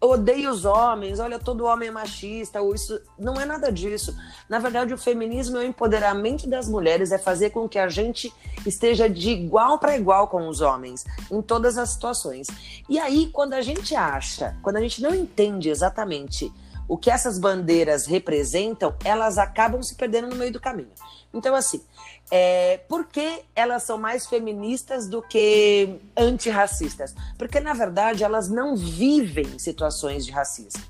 odeio 0.00 0.50
os 0.50 0.64
homens, 0.64 1.18
olha, 1.18 1.38
todo 1.38 1.64
homem 1.64 1.88
é 1.88 1.92
machista, 1.92 2.60
ou 2.60 2.74
isso. 2.74 3.00
Não 3.18 3.40
é 3.40 3.44
nada 3.44 3.72
disso. 3.72 4.14
Na 4.48 4.58
verdade, 4.58 4.94
o 4.94 4.98
feminismo 4.98 5.56
é 5.56 5.60
o 5.60 5.64
empoderamento 5.64 6.48
das 6.48 6.68
mulheres, 6.68 7.10
é 7.10 7.18
fazer 7.18 7.50
com 7.50 7.68
que 7.68 7.78
a 7.78 7.88
gente 7.88 8.32
esteja 8.64 9.08
de 9.08 9.30
igual 9.30 9.78
para 9.78 9.96
igual 9.96 10.28
com 10.28 10.48
os 10.48 10.60
homens, 10.60 11.04
em 11.30 11.42
todas 11.42 11.76
as 11.78 11.90
situações. 11.90 12.46
E 12.88 12.98
aí, 12.98 13.28
quando 13.32 13.54
a 13.54 13.60
gente 13.60 13.94
acha, 13.94 14.56
quando 14.62 14.76
a 14.76 14.80
gente 14.80 15.02
não 15.02 15.14
entende 15.14 15.68
exatamente 15.68 16.52
o 16.88 16.96
que 16.96 17.10
essas 17.10 17.38
bandeiras 17.38 18.06
representam, 18.06 18.96
elas 19.04 19.36
acabam 19.36 19.82
se 19.82 19.94
perdendo 19.94 20.28
no 20.28 20.36
meio 20.36 20.52
do 20.52 20.58
caminho. 20.58 20.90
Então, 21.32 21.54
assim, 21.54 21.82
é, 22.30 22.78
por 22.88 23.06
que 23.06 23.42
elas 23.54 23.82
são 23.82 23.98
mais 23.98 24.26
feministas 24.26 25.06
do 25.06 25.20
que 25.20 26.00
antirracistas? 26.16 27.14
Porque, 27.36 27.60
na 27.60 27.74
verdade, 27.74 28.24
elas 28.24 28.48
não 28.48 28.74
vivem 28.74 29.58
situações 29.58 30.24
de 30.24 30.32
racismo. 30.32 30.82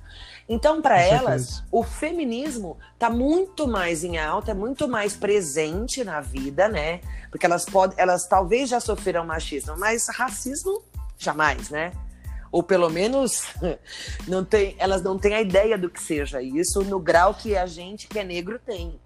Então, 0.49 0.81
para 0.81 0.99
elas, 0.99 1.63
o 1.71 1.83
feminismo 1.83 2.79
está 2.95 3.11
muito 3.11 3.69
mais 3.69 4.03
em 4.03 4.17
alta, 4.17 4.53
é 4.53 4.55
muito 4.55 4.89
mais 4.89 5.15
presente 5.15 6.03
na 6.03 6.23
vida, 6.23 6.69
né? 6.69 7.01
Porque 7.31 7.45
elas 7.45 7.67
podem, 7.67 7.99
elas 8.01 8.27
talvez 8.27 8.71
já 8.71 8.81
sofreram 8.81 9.27
machismo, 9.27 9.77
mas 9.77 10.09
racismo 10.09 10.83
jamais, 11.19 11.69
né? 11.69 11.93
Ou 12.51 12.63
pelo 12.63 12.89
menos 12.89 13.45
não 14.27 14.45
tem, 14.45 14.75
elas 14.79 15.03
não 15.03 15.19
têm 15.19 15.35
a 15.35 15.41
ideia 15.41 15.77
do 15.77 15.91
que 15.91 16.03
seja 16.03 16.43
isso 16.43 16.83
no 16.83 16.99
grau 16.99 17.35
que 17.35 17.57
a 17.57 17.67
gente 17.67 18.09
que 18.09 18.19
é 18.19 18.25
negro 18.25 18.59
tem. 18.65 18.99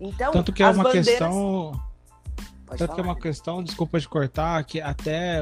Então, 0.00 0.32
tanto 0.32 0.52
que 0.52 0.62
é 0.62 0.68
uma 0.68 0.84
bandeiras... 0.84 1.08
questão. 1.08 1.80
Pode 2.66 2.78
tanto 2.78 2.88
falar. 2.88 2.94
que 2.94 3.00
é 3.00 3.04
uma 3.04 3.20
questão, 3.20 3.62
desculpa 3.62 4.00
de 4.00 4.08
cortar, 4.08 4.64
que 4.64 4.80
até 4.80 5.40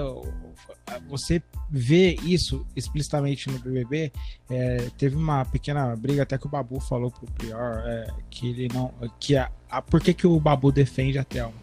você 1.08 1.42
vê 1.70 2.16
isso 2.22 2.66
explicitamente 2.76 3.50
no 3.50 3.58
BBB. 3.58 4.12
É, 4.50 4.90
teve 4.98 5.16
uma 5.16 5.44
pequena 5.44 5.94
briga 5.96 6.22
até 6.22 6.36
que 6.36 6.46
o 6.46 6.50
Babu 6.50 6.80
falou 6.80 7.10
pro 7.10 7.26
Prior 7.32 7.78
é, 7.86 8.08
que 8.30 8.50
ele 8.50 8.68
não. 8.72 8.92
que 9.18 9.36
a, 9.36 9.50
a, 9.70 9.80
Por 9.80 10.00
que, 10.00 10.12
que 10.12 10.26
o 10.26 10.38
Babu 10.38 10.70
defende 10.70 11.18
a 11.18 11.24
Thelma? 11.24 11.54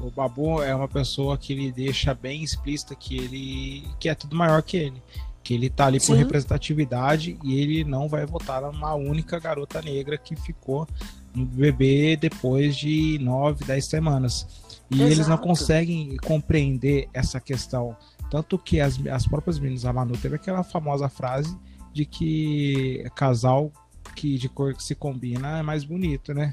O 0.00 0.10
Babu 0.10 0.62
é 0.62 0.74
uma 0.74 0.88
pessoa 0.88 1.36
que 1.36 1.52
ele 1.52 1.72
deixa 1.72 2.14
bem 2.14 2.42
explícita 2.42 2.94
que 2.94 3.18
ele 3.18 3.88
que 3.98 4.08
é 4.08 4.14
tudo 4.14 4.36
maior 4.36 4.62
que 4.62 4.76
ele 4.76 5.02
que 5.48 5.54
ele 5.54 5.70
tá 5.70 5.86
ali 5.86 5.98
por 5.98 6.14
Sim. 6.14 6.16
representatividade 6.16 7.38
e 7.42 7.58
ele 7.58 7.82
não 7.82 8.06
vai 8.06 8.26
votar 8.26 8.60
numa 8.60 8.94
única 8.94 9.40
garota 9.40 9.80
negra 9.80 10.18
que 10.18 10.36
ficou 10.36 10.86
no 11.34 11.46
bebê 11.46 12.18
depois 12.18 12.76
de 12.76 13.18
nove, 13.18 13.64
dez 13.64 13.86
semanas. 13.86 14.46
E 14.90 14.96
Exato. 14.96 15.10
eles 15.10 15.26
não 15.26 15.38
conseguem 15.38 16.18
compreender 16.18 17.08
essa 17.14 17.40
questão. 17.40 17.96
Tanto 18.30 18.58
que 18.58 18.78
as, 18.78 19.00
as 19.06 19.26
próprias 19.26 19.58
meninas, 19.58 19.86
a 19.86 19.92
Manu 19.92 20.18
teve 20.18 20.36
aquela 20.36 20.62
famosa 20.62 21.08
frase 21.08 21.56
de 21.94 22.04
que 22.04 23.10
casal 23.14 23.72
que 24.14 24.36
de 24.36 24.50
cor 24.50 24.74
que 24.74 24.84
se 24.84 24.94
combina 24.94 25.60
é 25.60 25.62
mais 25.62 25.82
bonito, 25.82 26.34
né? 26.34 26.52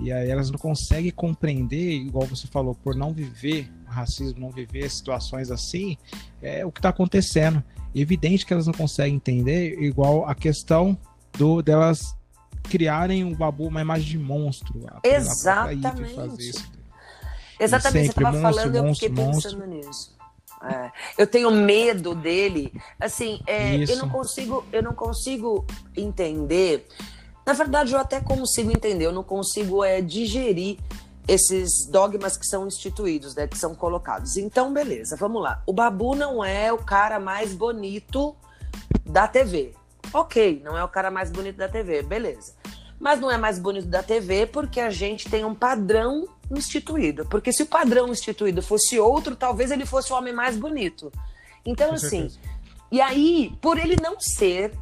E 0.00 0.10
aí 0.10 0.28
elas 0.28 0.50
não 0.50 0.58
conseguem 0.58 1.12
compreender, 1.12 1.92
igual 1.92 2.26
você 2.26 2.48
falou, 2.48 2.74
por 2.74 2.96
não 2.96 3.12
viver 3.12 3.70
racismo, 3.86 4.40
não 4.40 4.50
viver 4.50 4.90
situações 4.90 5.48
assim, 5.48 5.96
é 6.42 6.66
o 6.66 6.72
que 6.72 6.80
está 6.80 6.88
acontecendo. 6.88 7.62
Evidente 7.94 8.46
que 8.46 8.52
elas 8.52 8.66
não 8.66 8.74
conseguem 8.74 9.14
entender, 9.14 9.80
igual 9.82 10.28
a 10.28 10.34
questão 10.34 10.96
do 11.36 11.62
delas 11.62 12.14
criarem 12.64 13.24
o 13.24 13.36
Babu 13.36 13.66
uma 13.66 13.80
imagem 13.80 14.10
de 14.10 14.18
monstro. 14.18 14.86
Exatamente. 15.02 16.52
Exatamente, 17.60 18.12
você 18.12 18.18
estava 18.18 18.40
falando, 18.40 18.74
eu 18.74 18.94
fiquei 18.94 19.08
monstro. 19.08 19.50
pensando 19.50 19.66
nisso. 19.66 20.16
É. 20.64 20.90
Eu 21.18 21.26
tenho 21.26 21.50
medo 21.50 22.14
dele. 22.14 22.72
Assim, 23.00 23.40
é, 23.46 23.76
eu 23.82 23.96
não 23.96 24.08
consigo, 24.08 24.64
eu 24.72 24.82
não 24.82 24.94
consigo 24.94 25.66
entender. 25.96 26.86
Na 27.44 27.52
verdade, 27.52 27.92
eu 27.92 27.98
até 27.98 28.20
consigo 28.20 28.70
entender. 28.70 29.06
Eu 29.06 29.12
não 29.12 29.24
consigo 29.24 29.84
é, 29.84 30.00
digerir 30.00 30.78
esses 31.26 31.86
dogmas 31.86 32.36
que 32.36 32.46
são 32.46 32.66
instituídos, 32.66 33.34
né, 33.34 33.46
que 33.46 33.56
são 33.56 33.74
colocados. 33.74 34.36
Então, 34.36 34.72
beleza, 34.72 35.16
vamos 35.16 35.42
lá. 35.42 35.62
O 35.66 35.72
Babu 35.72 36.14
não 36.14 36.44
é 36.44 36.72
o 36.72 36.78
cara 36.78 37.20
mais 37.20 37.54
bonito 37.54 38.34
da 39.04 39.28
TV. 39.28 39.74
Ok, 40.12 40.60
não 40.64 40.76
é 40.76 40.84
o 40.84 40.88
cara 40.88 41.10
mais 41.10 41.30
bonito 41.30 41.56
da 41.56 41.68
TV, 41.68 42.02
beleza. 42.02 42.54
Mas 42.98 43.20
não 43.20 43.30
é 43.30 43.36
mais 43.36 43.58
bonito 43.58 43.86
da 43.86 44.02
TV 44.02 44.46
porque 44.46 44.80
a 44.80 44.90
gente 44.90 45.28
tem 45.28 45.44
um 45.44 45.54
padrão 45.54 46.28
instituído. 46.50 47.24
Porque 47.26 47.52
se 47.52 47.62
o 47.62 47.66
padrão 47.66 48.08
instituído 48.08 48.62
fosse 48.62 48.98
outro, 48.98 49.34
talvez 49.34 49.70
ele 49.70 49.86
fosse 49.86 50.12
o 50.12 50.16
homem 50.16 50.32
mais 50.32 50.56
bonito. 50.56 51.12
Então, 51.64 51.92
assim, 51.92 52.30
e 52.90 53.00
aí, 53.00 53.56
por 53.60 53.78
ele 53.78 53.96
não 54.00 54.20
ser 54.20 54.72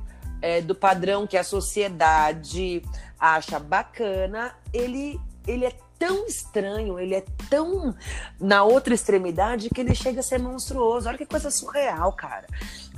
é, 0.42 0.60
do 0.60 0.74
padrão 0.74 1.26
que 1.26 1.36
a 1.36 1.44
sociedade 1.44 2.82
acha 3.18 3.58
bacana, 3.58 4.54
ele, 4.72 5.20
ele 5.46 5.66
é 5.66 5.72
tão 6.00 6.26
estranho, 6.26 6.98
ele 6.98 7.14
é 7.14 7.22
tão 7.50 7.94
na 8.40 8.64
outra 8.64 8.94
extremidade 8.94 9.68
que 9.68 9.82
ele 9.82 9.94
chega 9.94 10.20
a 10.20 10.22
ser 10.22 10.38
monstruoso. 10.38 11.06
Olha 11.06 11.18
que 11.18 11.26
coisa 11.26 11.50
surreal, 11.50 12.10
cara. 12.14 12.46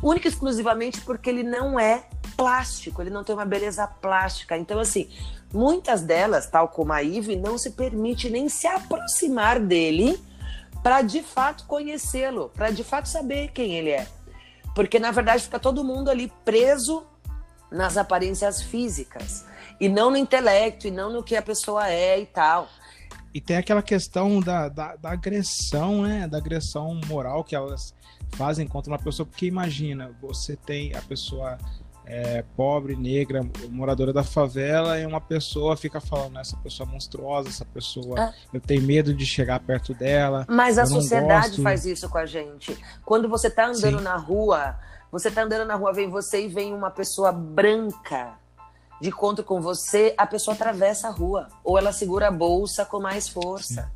Única 0.00 0.28
e 0.28 0.30
exclusivamente 0.30 1.00
porque 1.00 1.28
ele 1.28 1.42
não 1.42 1.78
é 1.78 2.04
plástico, 2.37 3.02
ele 3.02 3.11
não 3.11 3.25
tem 3.25 3.35
uma 3.35 3.44
beleza 3.44 3.87
plástica. 3.88 4.56
Então, 4.56 4.78
assim, 4.78 5.11
muitas 5.52 6.02
delas, 6.02 6.47
tal 6.47 6.68
como 6.68 6.92
a 6.92 7.02
Ive, 7.02 7.35
não 7.35 7.59
se 7.59 7.73
permite 7.73 8.30
nem 8.30 8.49
se 8.49 8.68
aproximar 8.68 9.59
dele 9.59 10.23
para 10.80 11.02
de 11.02 11.23
fato 11.23 11.66
conhecê-lo, 11.66 12.50
para 12.54 12.71
de 12.71 12.85
fato 12.85 13.09
saber 13.09 13.49
quem 13.49 13.75
ele 13.75 13.90
é. 13.90 14.06
Porque 14.76 15.00
na 15.00 15.11
verdade 15.11 15.42
fica 15.42 15.59
todo 15.59 15.85
mundo 15.85 16.09
ali 16.09 16.32
preso 16.44 17.04
nas 17.71 17.97
aparências 17.97 18.62
físicas 18.62 19.44
e 19.80 19.88
não 19.88 20.11
no 20.11 20.16
intelecto 20.16 20.87
e 20.87 20.90
não 20.90 21.12
no 21.12 21.23
que 21.23 21.35
a 21.35 21.42
pessoa 21.42 21.88
é 21.88 22.21
e 22.21 22.26
tal. 22.26 22.68
E 23.35 23.41
tem 23.41 23.57
aquela 23.57 23.83
questão 23.83 24.41
da, 24.41 24.69
da, 24.69 24.97
da, 24.97 25.11
agressão, 25.11 26.03
né? 26.03 26.29
Da 26.29 26.39
agressão 26.39 27.01
moral 27.07 27.43
que 27.43 27.57
elas 27.57 27.95
fazem 28.33 28.67
contra 28.67 28.93
uma 28.93 28.99
pessoa. 28.99 29.27
Porque 29.27 29.47
imagina, 29.47 30.11
você 30.21 30.55
tem 30.55 30.95
a 30.95 31.01
pessoa 31.01 31.57
é, 32.05 32.45
pobre, 32.57 32.97
negra, 32.97 33.47
moradora 33.71 34.12
da 34.12 34.23
favela, 34.23 34.99
e 34.99 35.07
uma 35.07 35.21
pessoa 35.21 35.77
fica 35.77 36.01
falando, 36.01 36.39
essa 36.39 36.57
pessoa 36.57 36.89
é 36.89 36.93
monstruosa, 36.93 37.49
essa 37.49 37.65
pessoa, 37.65 38.21
ah. 38.21 38.35
eu 38.53 38.61
tenho 38.61 38.83
medo 38.83 39.15
de 39.15 39.25
chegar 39.25 39.61
perto 39.61 39.95
dela. 39.95 40.45
Mas 40.49 40.79
a 40.79 40.87
sociedade 40.87 41.49
gosto... 41.49 41.62
faz 41.62 41.87
isso 41.87 42.09
com 42.09 42.19
a 42.19 42.27
gente. 42.27 42.77
Quando 43.05 43.29
você 43.29 43.49
tá 43.49 43.67
andando 43.67 43.99
Sim. 43.99 44.05
na 44.05 44.17
rua, 44.17 44.79
você 45.11 45.31
tá 45.31 45.43
andando 45.45 45.67
na 45.67 45.75
rua, 45.75 45.93
vem 45.93 46.11
você 46.11 46.45
e 46.45 46.49
vem 46.49 46.75
uma 46.75 46.91
pessoa 46.91 47.33
branca 47.33 48.42
de 49.02 49.09
encontro 49.09 49.42
com 49.42 49.61
você, 49.61 50.14
a 50.16 50.25
pessoa 50.25 50.54
atravessa 50.54 51.09
a 51.09 51.11
rua 51.11 51.49
ou 51.64 51.76
ela 51.76 51.92
segura 51.92 52.28
a 52.28 52.30
bolsa 52.30 52.85
com 52.85 53.00
mais 53.00 53.28
força. 53.28 53.90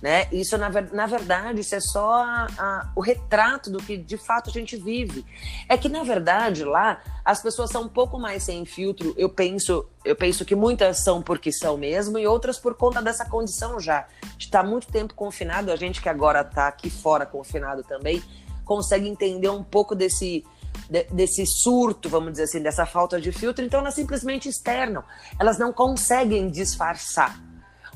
Né? 0.00 0.26
Isso, 0.32 0.56
na, 0.56 0.70
na 0.70 1.06
verdade, 1.06 1.60
isso 1.60 1.74
é 1.74 1.80
só 1.80 2.14
a, 2.14 2.46
a, 2.56 2.92
o 2.96 3.00
retrato 3.02 3.70
do 3.70 3.78
que 3.78 3.98
de 3.98 4.16
fato 4.16 4.48
a 4.48 4.52
gente 4.52 4.74
vive. 4.74 5.22
É 5.68 5.76
que, 5.76 5.90
na 5.90 6.02
verdade, 6.02 6.64
lá 6.64 6.98
as 7.22 7.42
pessoas 7.42 7.68
são 7.70 7.82
um 7.82 7.88
pouco 7.88 8.18
mais 8.18 8.44
sem 8.44 8.64
filtro. 8.64 9.12
Eu 9.18 9.28
penso, 9.28 9.86
eu 10.02 10.16
penso 10.16 10.46
que 10.46 10.54
muitas 10.54 11.04
são 11.04 11.20
porque 11.20 11.52
são 11.52 11.76
mesmo, 11.76 12.18
e 12.18 12.26
outras 12.26 12.58
por 12.58 12.74
conta 12.74 13.02
dessa 13.02 13.26
condição 13.26 13.78
já. 13.78 14.06
De 14.38 14.46
estar 14.46 14.62
muito 14.62 14.86
tempo 14.86 15.12
confinado, 15.12 15.70
a 15.70 15.76
gente 15.76 16.00
que 16.00 16.08
agora 16.08 16.40
está 16.40 16.68
aqui 16.68 16.88
fora 16.88 17.26
confinado 17.26 17.82
também, 17.82 18.22
consegue 18.64 19.06
entender 19.08 19.50
um 19.50 19.62
pouco 19.62 19.94
desse 19.94 20.42
de, 20.88 21.04
desse 21.04 21.44
surto, 21.46 22.08
vamos 22.08 22.32
dizer 22.32 22.44
assim, 22.44 22.62
dessa 22.62 22.86
falta 22.86 23.20
de 23.20 23.30
filtro, 23.32 23.64
então 23.64 23.80
elas 23.80 23.94
simplesmente 23.94 24.48
externam. 24.48 25.04
Elas 25.38 25.58
não 25.58 25.72
conseguem 25.72 26.48
disfarçar. 26.50 27.38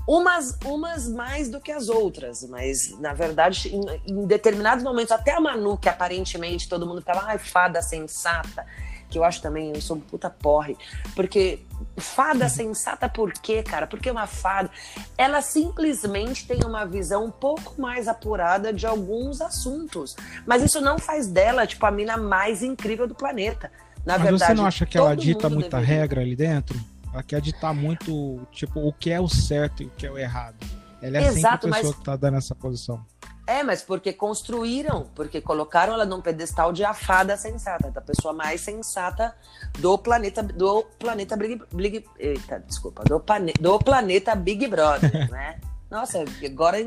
Umas, 0.07 0.59
umas 0.65 1.09
mais 1.09 1.49
do 1.49 1.61
que 1.61 1.71
as 1.71 1.89
outras, 1.89 2.43
mas 2.49 2.99
na 2.99 3.15
verdade, 3.15 3.69
em, 3.69 3.81
em 4.07 4.27
determinados 4.27 4.83
momentos, 4.83 5.13
até 5.13 5.33
a 5.33 5.41
Manu, 5.41 5.79
que 5.79 5.89
aparentemente 5.89 6.69
todo 6.69 6.87
mundo 6.87 7.01
ficava, 7.01 7.23
ai, 7.27 7.39
fada 7.39 7.81
sensata, 7.81 8.67
que 9.13 9.19
eu 9.19 9.25
acho 9.25 9.43
também, 9.43 9.73
eu 9.75 9.81
sou 9.81 9.99
um 9.99 10.01
puta 10.01 10.31
porre, 10.31 10.77
porque 11.15 11.61
fada 11.99 12.49
sensata 12.51 13.09
por 13.09 13.31
quê, 13.33 13.63
cara? 13.63 13.87
Porque 13.87 14.11
uma 14.11 14.27
fada, 14.27 14.71
ela 15.19 15.43
simplesmente 15.43 16.47
tem 16.47 16.65
uma 16.65 16.87
visão 16.87 17.27
um 17.27 17.31
pouco 17.31 17.81
mais 17.81 18.09
apurada 18.09 18.73
de 18.73 18.87
alguns 18.87 19.43
assuntos, 19.43 20.17
mas 20.47 20.63
isso 20.63 20.81
não 20.81 20.99
faz 20.99 21.27
dela, 21.27 21.67
tipo, 21.67 21.85
a 21.85 21.91
mina 21.91 22.17
mais 22.17 22.63
incrível 22.63 23.07
do 23.07 23.15
planeta. 23.15 23.71
Na 24.05 24.15
mas 24.15 24.23
verdade, 24.23 24.47
você 24.47 24.55
não 24.55 24.67
acha 24.67 24.87
que 24.87 24.97
ela 24.97 25.15
dita 25.15 25.51
muita 25.51 25.79
deveria. 25.79 26.01
regra 26.01 26.21
ali 26.23 26.35
dentro? 26.35 26.81
Ela 27.13 27.23
quer 27.23 27.43
ditar 27.43 27.75
muito, 27.75 28.41
tipo, 28.51 28.81
o 28.81 28.93
que 28.93 29.11
é 29.11 29.21
o 29.21 29.29
certo 29.29 29.83
e 29.83 29.87
o 29.87 29.91
que 29.91 30.07
é 30.07 30.11
o 30.11 30.19
errado. 30.19 30.57
Ela 31.03 31.19
é 31.19 31.27
Exato, 31.27 31.35
sempre 31.35 31.71
a 31.71 31.75
pessoa 31.75 31.93
mas... 31.93 31.95
que 31.97 32.05
tá 32.05 32.17
dando 32.17 32.39
essa 32.39 32.55
posição. 32.55 33.05
É, 33.47 33.63
mas 33.63 33.83
porque 33.83 34.13
construíram, 34.13 35.11
porque 35.15 35.41
colocaram 35.41 35.95
ela 35.95 36.07
num 36.07 36.21
pedestal 36.21 36.73
de 36.73 36.85
afada 36.85 37.37
sensata, 37.37 37.91
da 37.91 38.01
pessoa 38.01 38.33
mais 38.33 38.61
sensata 38.61 39.35
do 39.79 39.99
planeta, 39.99 40.43
do 40.43 40.85
planeta 40.99 41.37
Big, 41.37 41.61
Big 41.73 42.05
eita, 42.19 42.61
desculpa, 42.61 43.03
do, 43.03 43.19
pane, 43.19 43.53
do 43.55 43.79
planeta 43.81 44.37
Big 44.37 44.69
Brother, 44.69 45.11
né? 45.31 45.59
Nossa, 45.91 46.25
agora 46.45 46.79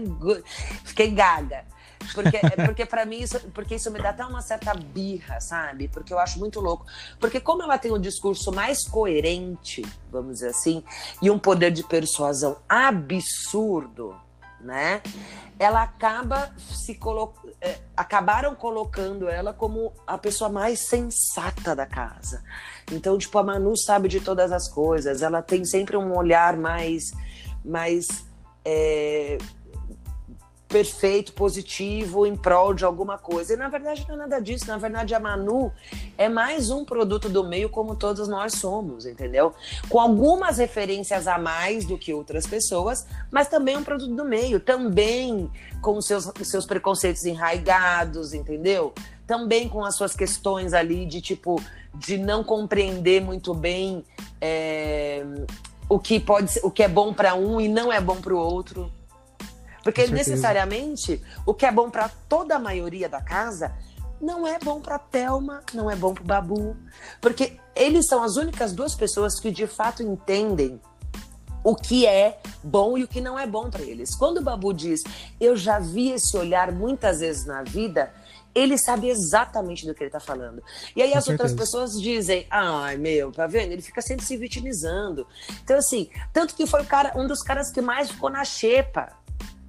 fiquei 0.86 1.12
gaga. 1.12 1.66
Porque, 2.14 2.38
é 2.38 2.66
porque 2.66 2.86
para 2.86 3.06
mim, 3.06 3.20
isso, 3.20 3.40
porque 3.54 3.76
isso 3.76 3.90
me 3.92 4.00
dá 4.00 4.10
até 4.10 4.24
uma 4.26 4.42
certa 4.42 4.74
birra, 4.74 5.40
sabe? 5.40 5.88
Porque 5.88 6.14
eu 6.14 6.20
acho 6.20 6.40
muito 6.40 6.60
louco. 6.60 6.86
Porque 7.20 7.40
como 7.40 7.64
ela 7.64 7.78
tem 7.78 7.92
um 7.92 8.00
discurso 8.00 8.52
mais 8.52 8.88
coerente, 8.88 9.84
vamos 10.12 10.36
dizer 10.36 10.50
assim, 10.50 10.84
e 11.22 11.30
um 11.30 11.40
poder 11.40 11.72
de 11.72 11.84
persuasão 11.84 12.58
absurdo, 12.70 14.16
né? 14.60 15.02
Ela 15.58 15.84
acaba 15.84 16.52
se 16.58 16.96
colocando. 16.96 17.54
É, 17.62 17.80
acabaram 17.96 18.54
colocando 18.54 19.30
ela 19.30 19.54
como 19.54 19.94
a 20.06 20.18
pessoa 20.18 20.50
mais 20.50 20.80
sensata 20.88 21.76
da 21.76 21.86
casa. 21.86 22.44
Então, 22.92 23.18
tipo, 23.18 23.38
a 23.38 23.44
Manu 23.44 23.78
sabe 23.78 24.08
de 24.08 24.20
todas 24.20 24.52
as 24.52 24.68
coisas, 24.68 25.22
ela 25.22 25.42
tem 25.42 25.64
sempre 25.64 25.96
um 25.98 26.16
olhar 26.16 26.58
mais. 26.58 27.12
mais 27.64 28.26
é, 28.64 29.38
perfeito, 30.76 31.32
positivo, 31.32 32.26
em 32.26 32.36
prol 32.36 32.74
de 32.74 32.84
alguma 32.84 33.18
coisa. 33.18 33.54
E 33.54 33.56
na 33.56 33.70
verdade 33.70 34.06
não 34.10 34.16
é 34.16 34.18
nada 34.18 34.42
disso. 34.42 34.68
Na 34.68 34.78
verdade, 34.78 35.16
a 35.16 35.20
Manu 35.22 35.72
é 36.18 36.28
mais 36.28 36.70
um 36.70 36.84
produto 36.84 37.30
do 37.30 37.46
meio, 37.46 37.70
como 37.70 37.96
todos 37.96 38.28
nós 38.28 38.56
somos, 38.56 39.06
entendeu? 39.06 39.54
Com 39.88 40.02
algumas 40.02 40.58
referências 40.58 41.30
a 41.30 41.38
mais 41.38 41.86
do 41.86 41.98
que 41.98 42.14
outras 42.14 42.46
pessoas, 42.46 43.08
mas 43.32 43.48
também 43.48 43.78
um 43.78 43.86
produto 43.86 44.14
do 44.14 44.26
meio, 44.26 44.60
também 44.60 45.50
com 45.82 46.02
seus, 46.02 46.30
seus 46.44 46.66
preconceitos 46.66 47.24
enraigados, 47.24 48.34
entendeu? 48.34 48.94
Também 49.26 49.70
com 49.70 49.82
as 49.86 49.96
suas 49.96 50.14
questões 50.14 50.74
ali 50.74 51.06
de 51.06 51.22
tipo 51.22 51.56
de 51.94 52.18
não 52.18 52.44
compreender 52.44 53.22
muito 53.22 53.54
bem 53.54 54.04
é, 54.42 55.24
o 55.88 55.98
que 55.98 56.20
pode 56.20 56.60
o 56.64 56.70
que 56.70 56.84
é 56.84 56.90
bom 56.90 57.14
para 57.14 57.34
um 57.34 57.62
e 57.62 57.70
não 57.70 57.94
é 57.94 58.02
bom 58.02 58.18
para 58.18 58.34
o 58.34 58.38
outro. 58.38 58.92
Porque 59.86 60.08
necessariamente 60.08 61.22
o 61.46 61.54
que 61.54 61.64
é 61.64 61.72
bom 61.72 61.92
para 61.92 62.10
toda 62.28 62.56
a 62.56 62.60
maioria 62.60 63.08
da 63.08 63.22
casa 63.22 63.72
não 64.20 64.48
é 64.48 64.58
bom 64.58 64.82
para 64.82 64.98
Telma, 64.98 65.62
não 65.76 65.92
é 65.92 65.96
bom 65.96 66.12
para 66.12 66.24
Babu, 66.24 66.76
porque 67.22 67.60
eles 67.76 68.08
são 68.08 68.24
as 68.24 68.36
únicas 68.36 68.74
duas 68.74 68.96
pessoas 68.96 69.40
que 69.40 69.52
de 69.52 69.68
fato 69.68 70.02
entendem 70.02 70.82
o 71.64 71.76
que 71.76 72.08
é 72.08 72.40
bom 72.64 72.98
e 72.98 73.04
o 73.04 73.08
que 73.08 73.22
não 73.22 73.38
é 73.38 73.46
bom 73.46 73.70
para 73.70 73.84
eles. 73.84 74.16
Quando 74.16 74.38
o 74.38 74.42
Babu 74.42 74.74
diz, 74.74 75.04
eu 75.40 75.56
já 75.56 75.78
vi 75.78 76.14
esse 76.14 76.36
olhar 76.36 76.72
muitas 76.72 77.20
vezes 77.20 77.46
na 77.46 77.62
vida, 77.62 78.12
ele 78.56 78.80
sabe 78.80 79.10
exatamente 79.10 79.86
do 79.86 79.94
que 79.94 80.02
ele 80.02 80.08
está 80.08 80.20
falando. 80.20 80.64
E 80.96 81.02
aí 81.04 81.12
Com 81.12 81.18
as 81.20 81.26
certeza. 81.26 81.44
outras 81.44 81.54
pessoas 81.54 82.02
dizem, 82.02 82.48
ai 82.50 82.98
meu, 82.98 83.32
tá 83.32 83.46
vendo? 83.46 83.72
Ele 83.72 83.84
fica 83.84 84.02
sempre 84.02 84.26
se 84.26 84.36
vitimizando. 84.36 85.28
Então 85.64 85.78
assim, 85.78 86.10
tanto 86.34 86.56
que 86.56 86.66
foi 86.66 86.82
o 86.82 86.86
cara, 86.86 87.14
um 87.16 87.28
dos 87.28 87.44
caras 87.44 87.72
que 87.72 87.82
mais 87.82 88.10
ficou 88.10 88.32
na 88.32 88.44
xepa 88.44 89.14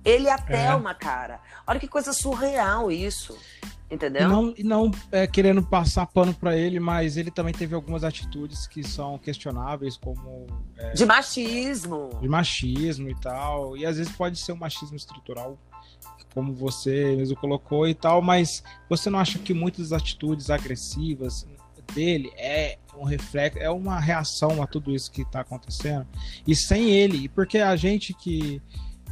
ele 0.07 0.25
e 0.25 0.31
a 0.31 0.39
Thelma, 0.39 0.93
é. 0.93 0.95
cara. 0.95 1.41
Olha 1.67 1.81
que 1.81 1.89
coisa 1.89 2.13
surreal 2.13 2.91
isso. 2.93 3.37
Entendeu? 3.91 4.29
Não, 4.29 4.55
não 4.65 4.91
é, 5.13 5.27
querendo 5.27 5.63
passar 5.63 6.07
pano 6.07 6.35
para 6.35 6.57
ele, 6.57 6.81
mas 6.81 7.17
ele 7.17 7.31
também 7.31 7.55
teve 7.55 7.75
algumas 7.75 8.03
atitudes 8.03 8.67
que 8.67 8.83
são 8.83 9.17
questionáveis, 9.19 9.97
como. 9.97 10.47
É, 10.77 10.93
de 10.93 11.07
machismo. 11.07 12.11
De 12.21 12.29
machismo 12.29 13.09
e 13.09 13.15
tal. 13.15 13.77
E 13.77 13.87
às 13.87 13.97
vezes 13.97 14.13
pode 14.13 14.39
ser 14.39 14.53
um 14.53 14.57
machismo 14.57 14.97
estrutural, 14.97 15.57
como 16.35 16.53
você 16.53 17.15
mesmo 17.17 17.37
colocou 17.37 17.87
e 17.87 17.95
tal, 17.95 18.21
mas 18.21 18.63
você 18.89 19.09
não 19.09 19.21
acha 19.21 19.39
que 19.39 19.55
muitas 19.55 19.93
atitudes 19.93 20.51
agressivas 20.51 21.47
dele 21.95 22.33
é 22.37 22.79
um 22.97 23.05
reflexo, 23.05 23.59
é 23.61 23.71
uma 23.71 24.01
reação 24.01 24.61
a 24.61 24.67
tudo 24.67 24.93
isso 24.93 25.11
que 25.13 25.23
está 25.23 25.41
acontecendo? 25.41 26.07
E 26.45 26.57
sem 26.57 26.91
ele, 26.91 27.29
porque 27.29 27.59
a 27.59 27.77
gente 27.77 28.13
que 28.13 28.61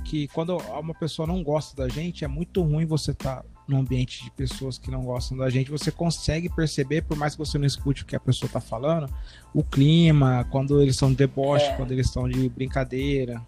que 0.05 0.29
quando 0.29 0.57
uma 0.57 0.95
pessoa 0.95 1.27
não 1.27 1.43
gosta 1.43 1.75
da 1.75 1.89
gente, 1.89 2.25
é 2.25 2.29
muito 2.29 2.63
ruim 2.63 2.85
você 2.85 3.11
estar 3.11 3.43
tá 3.43 3.45
num 3.67 3.79
ambiente 3.79 4.23
de 4.23 4.31
pessoas 4.31 4.79
que 4.79 4.91
não 4.91 5.03
gostam 5.03 5.37
da 5.37 5.49
gente. 5.49 5.71
Você 5.71 5.91
consegue 5.91 6.49
perceber, 6.49 7.03
por 7.03 7.17
mais 7.17 7.35
que 7.35 7.39
você 7.39 7.59
não 7.59 7.67
escute 7.67 8.03
o 8.03 8.07
que 8.07 8.15
a 8.15 8.21
pessoa 8.21 8.47
está 8.47 8.61
falando, 8.61 9.13
o 9.53 9.65
clima, 9.65 10.47
quando 10.51 10.81
eles 10.81 10.95
estão 10.95 11.11
de 11.11 11.17
deboche, 11.17 11.65
é. 11.65 11.77
quando 11.77 11.93
eles 11.93 12.07
estão 12.07 12.29
de 12.29 12.49
brincadeira. 12.49 13.41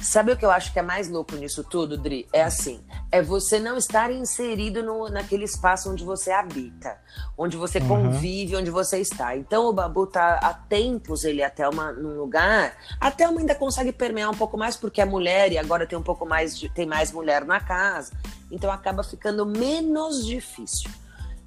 Sabe 0.00 0.30
o 0.30 0.36
que 0.36 0.44
eu 0.44 0.50
acho 0.50 0.72
que 0.72 0.78
é 0.78 0.82
mais 0.82 1.08
louco 1.08 1.34
nisso 1.34 1.64
tudo, 1.64 1.98
Dri? 1.98 2.28
É 2.32 2.44
assim: 2.44 2.80
é 3.10 3.20
você 3.20 3.58
não 3.58 3.76
estar 3.76 4.12
inserido 4.12 4.80
no, 4.80 5.08
naquele 5.08 5.44
espaço 5.44 5.90
onde 5.90 6.04
você 6.04 6.30
habita, 6.30 6.96
onde 7.36 7.56
você 7.56 7.78
uhum. 7.80 7.88
convive, 7.88 8.54
onde 8.54 8.70
você 8.70 8.98
está. 9.00 9.36
Então 9.36 9.66
o 9.66 9.72
Babu 9.72 10.06
tá 10.06 10.38
há 10.40 10.54
tempos 10.54 11.24
ele 11.24 11.42
até 11.42 11.68
uma 11.68 11.92
num 11.92 12.16
lugar, 12.16 12.76
até 13.00 13.28
uma 13.28 13.40
ainda 13.40 13.56
consegue 13.56 13.90
permear 13.90 14.30
um 14.30 14.36
pouco 14.36 14.56
mais 14.56 14.76
porque 14.76 15.00
é 15.00 15.04
mulher 15.04 15.50
e 15.50 15.58
agora 15.58 15.84
tem 15.84 15.98
um 15.98 16.02
pouco 16.02 16.24
mais 16.24 16.56
de, 16.56 16.68
tem 16.68 16.86
mais 16.86 17.10
mulher 17.10 17.44
na 17.44 17.58
casa. 17.58 18.12
Então 18.52 18.70
acaba 18.70 19.02
ficando 19.02 19.44
menos 19.44 20.24
difícil, 20.24 20.90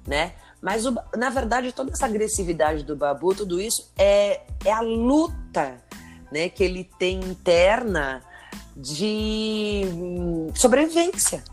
né? 0.06 0.34
Mas 0.60 0.84
o, 0.84 0.94
na 1.16 1.30
verdade 1.30 1.72
toda 1.72 1.90
essa 1.90 2.04
agressividade 2.04 2.84
do 2.84 2.94
Babu, 2.94 3.34
tudo 3.34 3.58
isso 3.58 3.90
é 3.96 4.42
é 4.62 4.70
a 4.70 4.80
luta, 4.80 5.82
né, 6.30 6.50
que 6.50 6.62
ele 6.62 6.84
tem 6.98 7.18
interna 7.18 8.22
de 8.76 9.84
sobrevivência. 10.54 11.44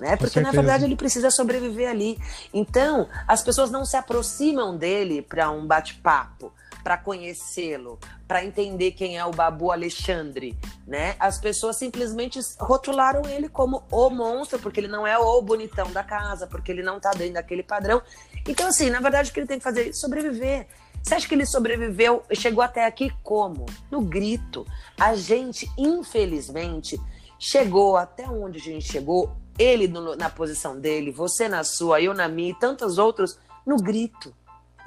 Né? 0.00 0.16
Porque 0.16 0.40
na 0.40 0.52
verdade 0.52 0.84
ele 0.84 0.94
precisa 0.94 1.30
sobreviver 1.30 1.90
ali. 1.90 2.18
Então, 2.54 3.08
as 3.26 3.42
pessoas 3.42 3.70
não 3.70 3.84
se 3.84 3.96
aproximam 3.96 4.76
dele 4.76 5.22
para 5.22 5.50
um 5.50 5.66
bate-papo, 5.66 6.52
para 6.84 6.96
conhecê-lo, 6.96 7.98
para 8.26 8.44
entender 8.44 8.92
quem 8.92 9.18
é 9.18 9.24
o 9.24 9.30
Babu 9.32 9.72
Alexandre, 9.72 10.56
né? 10.86 11.16
As 11.18 11.38
pessoas 11.38 11.76
simplesmente 11.76 12.38
rotularam 12.58 13.28
ele 13.28 13.48
como 13.48 13.82
o 13.90 14.08
monstro, 14.08 14.58
porque 14.58 14.78
ele 14.78 14.88
não 14.88 15.06
é 15.06 15.18
o 15.18 15.42
bonitão 15.42 15.90
da 15.90 16.04
casa, 16.04 16.46
porque 16.46 16.70
ele 16.70 16.82
não 16.82 17.00
tá 17.00 17.10
dentro 17.10 17.34
daquele 17.34 17.62
padrão. 17.62 18.00
Então, 18.46 18.68
assim, 18.68 18.88
na 18.90 19.00
verdade, 19.00 19.30
o 19.30 19.34
que 19.34 19.40
ele 19.40 19.46
tem 19.46 19.58
que 19.58 19.64
fazer 19.64 19.88
é 19.88 19.92
sobreviver. 19.92 20.66
Você 21.08 21.14
acha 21.14 21.26
que 21.26 21.34
ele 21.34 21.46
sobreviveu, 21.46 22.22
chegou 22.34 22.62
até 22.62 22.84
aqui 22.84 23.10
como? 23.22 23.64
No 23.90 24.02
grito. 24.02 24.66
A 25.00 25.14
gente, 25.14 25.66
infelizmente, 25.78 27.00
chegou 27.38 27.96
até 27.96 28.28
onde 28.28 28.58
a 28.58 28.60
gente 28.60 28.92
chegou, 28.92 29.34
ele 29.58 29.88
no, 29.88 30.14
na 30.14 30.28
posição 30.28 30.78
dele, 30.78 31.10
você 31.10 31.48
na 31.48 31.64
sua, 31.64 31.98
eu 32.02 32.12
na 32.12 32.28
minha 32.28 32.50
e 32.50 32.54
tantos 32.54 32.98
outros, 32.98 33.38
no 33.66 33.78
grito. 33.78 34.34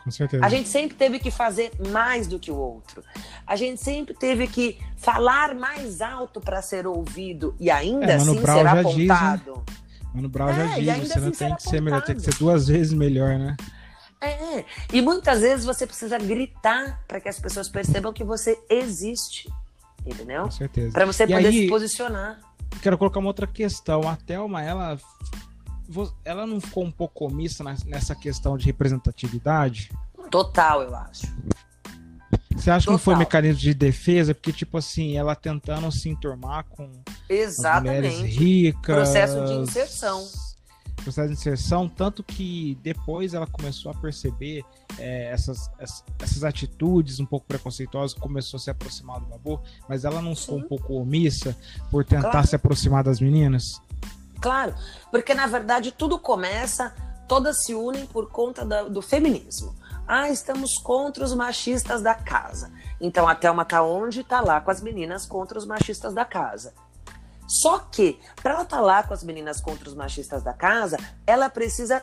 Com 0.04 0.12
certeza. 0.12 0.46
A 0.46 0.50
gente 0.50 0.70
sempre 0.70 0.96
teve 0.96 1.18
que 1.18 1.32
fazer 1.32 1.72
mais 1.90 2.28
do 2.28 2.38
que 2.38 2.52
o 2.52 2.56
outro. 2.56 3.04
A 3.48 3.56
gente 3.56 3.82
sempre 3.82 4.14
teve 4.14 4.46
que 4.46 4.78
falar 4.98 5.56
mais 5.56 6.02
alto 6.02 6.40
para 6.40 6.62
ser 6.62 6.86
ouvido 6.86 7.56
e 7.60 7.72
ainda 7.72 8.12
é, 8.12 8.16
assim 8.18 8.40
Brown 8.40 8.58
ser 8.58 8.68
apontado. 8.68 9.64
Diz, 9.66 9.76
né? 9.76 10.10
Mano 10.14 10.30
Brown 10.30 10.50
é, 10.50 10.82
já 10.84 10.94
diz, 11.00 11.08
você 11.08 11.14
assim 11.14 11.20
não 11.20 11.32
tem 11.32 11.56
que 11.56 11.64
ser 11.64 11.82
melhor, 11.82 12.04
tem 12.04 12.16
que 12.16 12.22
ser 12.22 12.36
duas 12.36 12.68
vezes 12.68 12.94
melhor, 12.94 13.40
né? 13.40 13.58
É, 14.22 14.64
e 14.94 15.02
muitas 15.02 15.42
vezes 15.42 15.66
você 15.66 15.88
precisa 15.88 16.18
gritar 16.20 17.04
para 17.08 17.20
que 17.20 17.28
as 17.28 17.40
pessoas 17.40 17.68
percebam 17.68 18.14
que 18.14 18.24
você 18.24 18.58
existe. 18.70 19.52
Entendeu? 20.06 20.44
Com 20.44 20.52
certeza. 20.52 20.94
Para 20.94 21.06
você 21.06 21.24
e 21.24 21.28
poder 21.28 21.48
aí, 21.48 21.64
se 21.64 21.68
posicionar. 21.68 22.40
Quero 22.82 22.98
colocar 22.98 23.20
uma 23.20 23.30
outra 23.30 23.48
questão. 23.48 24.08
A 24.08 24.16
Thelma, 24.16 24.62
ela, 24.62 24.98
ela 26.24 26.46
não 26.46 26.62
ficou 26.62 26.84
um 26.84 26.92
pouco 26.92 27.26
omissa 27.26 27.64
nessa 27.64 28.16
questão 28.16 28.58
de 28.58 28.66
representatividade? 28.66 29.92
Total, 30.30 30.84
eu 30.84 30.96
acho. 30.96 31.28
Você 32.56 32.70
acha 32.70 32.80
Total. 32.80 32.82
que 32.86 32.90
não 32.92 32.98
foi 33.00 33.16
um 33.16 33.18
mecanismo 33.18 33.60
de 33.60 33.74
defesa? 33.74 34.36
Porque, 34.36 34.54
tipo 34.54 34.78
assim, 34.78 35.18
ela 35.18 35.36
tentando 35.36 35.92
se 35.92 36.10
enturmar 36.10 36.66
com 36.66 36.90
Exatamente. 37.28 38.18
mulheres 38.18 38.36
ricas. 38.36 38.96
Processo 38.96 39.46
de 39.46 39.54
inserção 39.54 40.28
processo 41.02 41.28
de 41.28 41.34
inserção, 41.34 41.88
tanto 41.88 42.24
que 42.24 42.78
depois 42.82 43.34
ela 43.34 43.48
começou 43.48 43.92
a 43.92 43.96
perceber 43.96 44.64
é, 44.98 45.32
essas, 45.32 45.70
essas 46.20 46.44
atitudes 46.44 47.20
um 47.20 47.26
pouco 47.26 47.46
preconceituosas, 47.46 48.18
começou 48.18 48.58
a 48.58 48.62
se 48.62 48.70
aproximar 48.70 49.20
do 49.20 49.26
Babu, 49.26 49.60
mas 49.88 50.06
ela 50.06 50.22
não 50.22 50.36
ficou 50.36 50.58
um 50.58 50.68
pouco 50.68 50.94
omissa 50.94 51.56
por 51.90 52.06
tentar 52.06 52.32
claro. 52.32 52.48
se 52.48 52.56
aproximar 52.56 53.04
das 53.04 53.20
meninas? 53.20 53.82
Claro, 54.40 54.74
porque 55.12 55.34
na 55.34 55.48
verdade 55.48 55.92
tudo 55.92 56.18
começa, 56.18 56.94
todas 57.28 57.64
se 57.64 57.74
unem 57.74 58.06
por 58.06 58.30
conta 58.30 58.66
da, 58.66 58.84
do 58.84 59.02
feminismo. 59.02 59.76
Ah, 60.08 60.30
estamos 60.30 60.78
contra 60.78 61.24
os 61.24 61.34
machistas 61.34 62.02
da 62.02 62.14
casa. 62.14 62.72
Então 63.00 63.28
a 63.28 63.36
Thelma 63.36 63.64
tá 63.64 63.82
onde? 63.82 64.24
Tá 64.24 64.42
lá 64.42 64.60
com 64.60 64.72
as 64.72 64.82
meninas 64.82 65.26
contra 65.26 65.58
os 65.58 65.66
machistas 65.66 66.14
da 66.14 66.26
casa. 66.26 66.74
Só 67.52 67.80
que, 67.80 68.18
para 68.42 68.54
ela 68.54 68.64
estar 68.64 68.78
tá 68.78 68.82
lá 68.82 69.04
com 69.04 69.14
as 69.14 69.26
meninas 69.26 69.60
contra 69.60 69.90
os 69.90 69.94
machistas 69.94 70.42
da 70.42 70.54
casa, 70.54 70.98
ela 71.28 71.50
precisa 71.50 72.02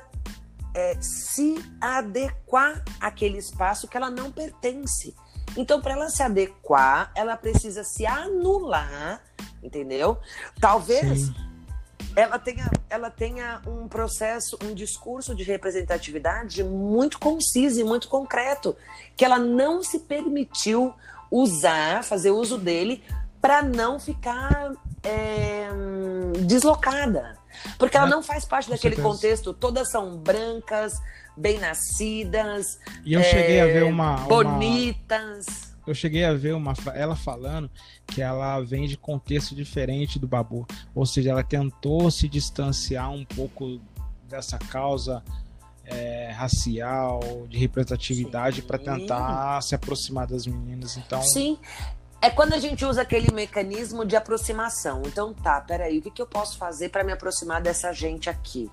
é, 0.74 1.00
se 1.00 1.56
adequar 1.80 2.84
àquele 3.00 3.38
espaço 3.38 3.88
que 3.88 3.96
ela 3.96 4.10
não 4.10 4.30
pertence. 4.30 5.16
Então, 5.56 5.80
para 5.80 5.94
ela 5.94 6.10
se 6.10 6.22
adequar, 6.22 7.10
ela 7.14 7.34
precisa 7.34 7.82
se 7.82 8.04
anular, 8.04 9.22
entendeu? 9.62 10.18
Talvez 10.60 11.22
Sim. 11.22 11.34
ela 12.14 12.38
tenha, 12.38 12.70
ela 12.90 13.10
tenha 13.10 13.62
um 13.66 13.88
processo, 13.88 14.58
um 14.62 14.74
discurso 14.74 15.34
de 15.34 15.44
representatividade 15.44 16.62
muito 16.62 17.18
conciso 17.18 17.80
e 17.80 17.84
muito 17.84 18.06
concreto, 18.06 18.76
que 19.16 19.24
ela 19.24 19.38
não 19.38 19.82
se 19.82 20.00
permitiu 20.00 20.94
usar, 21.30 22.04
fazer 22.04 22.32
uso 22.32 22.58
dele 22.58 23.02
para 23.40 23.62
não 23.62 23.98
ficar 23.98 24.72
é, 25.02 25.68
deslocada. 26.44 27.36
Porque 27.78 27.96
ela 27.96 28.06
é, 28.06 28.10
não 28.10 28.22
faz 28.22 28.44
parte 28.44 28.70
daquele 28.70 28.96
certeza. 28.96 29.14
contexto. 29.14 29.52
Todas 29.54 29.90
são 29.90 30.16
brancas, 30.16 30.92
bem 31.36 31.58
nascidas. 31.58 32.78
E 33.04 33.14
eu 33.14 33.20
é, 33.20 33.24
cheguei 33.24 33.60
a 33.60 33.66
ver 33.66 33.84
uma. 33.84 34.16
Bonitas. 34.18 35.46
Uma, 35.46 35.68
eu 35.86 35.94
cheguei 35.94 36.24
a 36.24 36.34
ver 36.34 36.54
uma, 36.54 36.74
ela 36.94 37.16
falando 37.16 37.70
que 38.06 38.20
ela 38.20 38.60
vem 38.60 38.86
de 38.86 38.96
contexto 38.96 39.54
diferente 39.54 40.18
do 40.18 40.26
Babu. 40.28 40.66
Ou 40.94 41.06
seja, 41.06 41.30
ela 41.30 41.42
tentou 41.42 42.10
se 42.10 42.28
distanciar 42.28 43.10
um 43.10 43.24
pouco 43.24 43.80
dessa 44.28 44.58
causa 44.58 45.22
é, 45.86 46.30
racial, 46.32 47.46
de 47.48 47.56
representatividade, 47.56 48.60
para 48.60 48.78
tentar 48.78 49.62
se 49.62 49.74
aproximar 49.74 50.26
das 50.26 50.46
meninas. 50.46 50.98
Então, 50.98 51.22
Sim, 51.22 51.58
é 52.20 52.30
quando 52.30 52.52
a 52.52 52.58
gente 52.58 52.84
usa 52.84 53.02
aquele 53.02 53.32
mecanismo 53.32 54.04
de 54.04 54.16
aproximação. 54.16 55.02
Então, 55.06 55.32
tá, 55.32 55.60
peraí, 55.60 55.98
o 55.98 56.02
que, 56.02 56.10
que 56.10 56.22
eu 56.22 56.26
posso 56.26 56.58
fazer 56.58 56.88
para 56.88 57.04
me 57.04 57.12
aproximar 57.12 57.60
dessa 57.60 57.92
gente 57.92 58.28
aqui? 58.28 58.70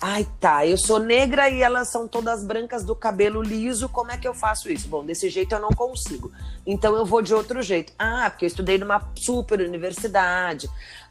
Ai, 0.00 0.28
tá, 0.38 0.66
eu 0.66 0.76
sou 0.76 0.98
negra 0.98 1.48
e 1.48 1.62
elas 1.62 1.88
são 1.88 2.06
todas 2.06 2.44
brancas 2.44 2.84
do 2.84 2.94
cabelo 2.94 3.40
liso, 3.42 3.88
como 3.88 4.12
é 4.12 4.18
que 4.18 4.28
eu 4.28 4.34
faço 4.34 4.70
isso? 4.70 4.88
Bom, 4.88 5.02
desse 5.02 5.30
jeito 5.30 5.54
eu 5.54 5.58
não 5.58 5.70
consigo. 5.70 6.30
Então 6.66 6.94
eu 6.94 7.06
vou 7.06 7.22
de 7.22 7.32
outro 7.32 7.62
jeito. 7.62 7.94
Ah, 7.98 8.28
porque 8.28 8.44
eu 8.44 8.48
estudei 8.48 8.76
numa 8.76 9.10
super 9.16 9.58
universidade. 9.60 10.68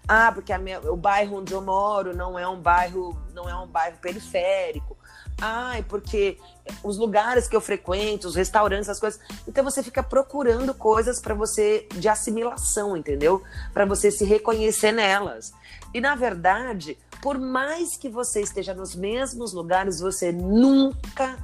Ah, 0.07 0.31
porque 0.31 0.55
minha, 0.59 0.79
o 0.81 0.95
bairro 0.95 1.39
onde 1.39 1.51
eu 1.51 1.63
moro 1.63 2.15
não 2.15 2.37
é 2.37 2.47
um 2.47 2.61
bairro, 2.61 3.19
não 3.33 3.49
é 3.49 3.55
um 3.55 3.65
bairro 3.65 3.97
periférico. 3.97 4.95
Ai, 5.39 5.83
porque 5.83 6.37
os 6.83 6.97
lugares 6.97 7.47
que 7.47 7.55
eu 7.55 7.61
frequento, 7.61 8.27
os 8.27 8.35
restaurantes, 8.35 8.89
as 8.89 8.99
coisas. 8.99 9.19
Então 9.47 9.63
você 9.63 9.83
fica 9.83 10.01
procurando 10.01 10.73
coisas 10.73 11.19
para 11.19 11.33
você 11.33 11.87
de 11.93 12.07
assimilação, 12.07 12.95
entendeu? 12.95 13.43
Para 13.73 13.85
você 13.85 14.09
se 14.09 14.23
reconhecer 14.23 14.91
nelas. 14.91 15.53
E 15.93 15.99
na 15.99 16.15
verdade, 16.15 16.97
por 17.21 17.37
mais 17.37 17.97
que 17.97 18.09
você 18.09 18.41
esteja 18.41 18.73
nos 18.73 18.95
mesmos 18.95 19.53
lugares, 19.53 19.99
você 19.99 20.31
nunca 20.31 21.37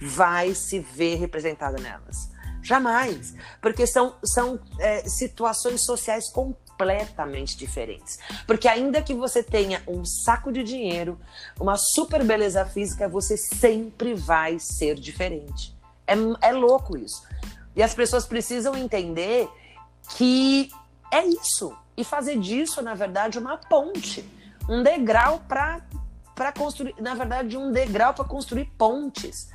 vai 0.00 0.54
se 0.54 0.78
ver 0.78 1.16
representada 1.16 1.78
nelas. 1.78 2.30
Jamais. 2.62 3.34
Porque 3.60 3.86
são, 3.86 4.14
são 4.24 4.60
é, 4.78 5.08
situações 5.08 5.84
sociais 5.84 6.30
completamente 6.30 7.56
diferentes. 7.56 8.18
Porque 8.46 8.68
ainda 8.68 9.02
que 9.02 9.14
você 9.14 9.42
tenha 9.42 9.82
um 9.86 10.04
saco 10.04 10.52
de 10.52 10.62
dinheiro, 10.62 11.18
uma 11.58 11.76
super 11.76 12.24
beleza 12.24 12.64
física, 12.64 13.08
você 13.08 13.36
sempre 13.36 14.14
vai 14.14 14.58
ser 14.58 14.94
diferente. 14.94 15.76
É, 16.06 16.14
é 16.48 16.52
louco 16.52 16.96
isso. 16.96 17.22
E 17.74 17.82
as 17.82 17.94
pessoas 17.94 18.26
precisam 18.26 18.76
entender 18.76 19.48
que 20.16 20.70
é 21.12 21.24
isso. 21.24 21.76
E 21.96 22.04
fazer 22.04 22.38
disso, 22.38 22.82
na 22.82 22.94
verdade, 22.94 23.38
uma 23.38 23.56
ponte. 23.56 24.28
Um 24.68 24.82
degrau 24.82 25.40
para 25.48 26.52
construir. 26.56 26.94
Na 27.00 27.14
verdade, 27.14 27.56
um 27.56 27.72
degrau 27.72 28.14
para 28.14 28.24
construir 28.24 28.66
pontes 28.76 29.48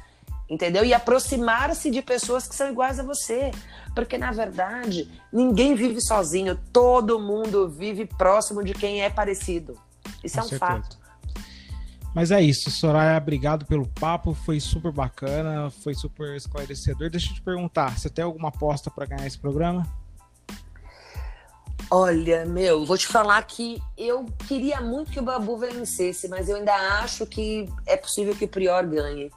entendeu? 0.50 0.84
E 0.84 0.94
aproximar-se 0.94 1.90
de 1.90 2.02
pessoas 2.02 2.48
que 2.48 2.56
são 2.56 2.70
iguais 2.70 3.00
a 3.00 3.04
você. 3.04 3.52
Porque, 3.96 4.18
na 4.18 4.32
verdade, 4.32 5.10
ninguém 5.32 5.76
vive 5.76 6.02
sozinho, 6.02 6.60
todo 6.72 7.20
mundo 7.20 7.70
vive 7.70 8.06
próximo 8.06 8.64
de 8.64 8.74
quem 8.74 9.02
é 9.02 9.10
parecido. 9.10 9.78
Isso 10.24 10.36
Com 10.36 10.42
é 10.42 10.46
um 10.46 10.50
certeza. 10.50 10.60
fato. 10.60 11.04
Mas 12.14 12.30
é 12.30 12.40
isso, 12.40 12.70
Soraya, 12.70 13.18
obrigado 13.18 13.66
pelo 13.66 13.88
papo, 13.88 14.36
foi 14.36 14.60
super 14.60 14.92
bacana, 14.92 15.72
foi 15.72 15.96
super 15.96 16.36
esclarecedor. 16.36 17.10
Deixa 17.10 17.32
eu 17.32 17.34
te 17.34 17.42
perguntar, 17.42 17.98
você 17.98 18.08
tem 18.08 18.24
alguma 18.24 18.50
aposta 18.50 18.92
para 18.92 19.08
ganhar 19.08 19.26
esse 19.26 19.40
programa? 19.40 19.88
Olha, 21.90 22.46
meu, 22.46 22.86
vou 22.86 22.98
te 22.98 23.08
falar 23.08 23.42
que 23.44 23.82
eu 23.98 24.26
queria 24.48 24.80
muito 24.80 25.12
que 25.12 25.20
o 25.20 25.24
Babu 25.24 25.58
vencesse, 25.58 26.28
mas 26.28 26.50
eu 26.50 26.56
ainda 26.56 26.74
acho 27.02 27.26
que 27.26 27.68
é 27.86 27.98
possível 27.98 28.36
que 28.36 28.46
o 28.46 28.48
Prior 28.48 28.86
ganhe 28.86 29.32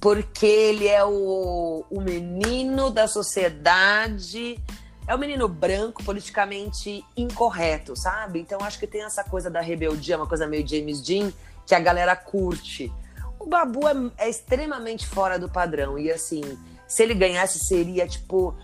porque 0.00 0.46
ele 0.46 0.86
é 0.86 1.04
o, 1.04 1.84
o 1.90 2.00
menino 2.00 2.90
da 2.90 3.08
sociedade, 3.08 4.62
é 5.06 5.14
o 5.14 5.18
menino 5.18 5.48
branco, 5.48 6.04
politicamente 6.04 7.04
incorreto, 7.16 7.96
sabe? 7.96 8.40
Então 8.40 8.60
acho 8.62 8.78
que 8.78 8.86
tem 8.86 9.02
essa 9.02 9.24
coisa 9.24 9.50
da 9.50 9.60
rebeldia, 9.60 10.16
uma 10.16 10.26
coisa 10.26 10.46
meio 10.46 10.66
James 10.66 11.00
Dean, 11.00 11.32
que 11.66 11.74
a 11.74 11.80
galera 11.80 12.14
curte. 12.14 12.92
O 13.38 13.46
Babu 13.46 13.88
é, 13.88 14.26
é 14.26 14.28
extremamente 14.28 15.06
fora 15.06 15.38
do 15.38 15.48
padrão, 15.48 15.98
e 15.98 16.10
assim, 16.10 16.42
se 16.86 17.02
ele 17.02 17.14
ganhasse 17.14 17.58
seria 17.58 18.06
tipo 18.06 18.54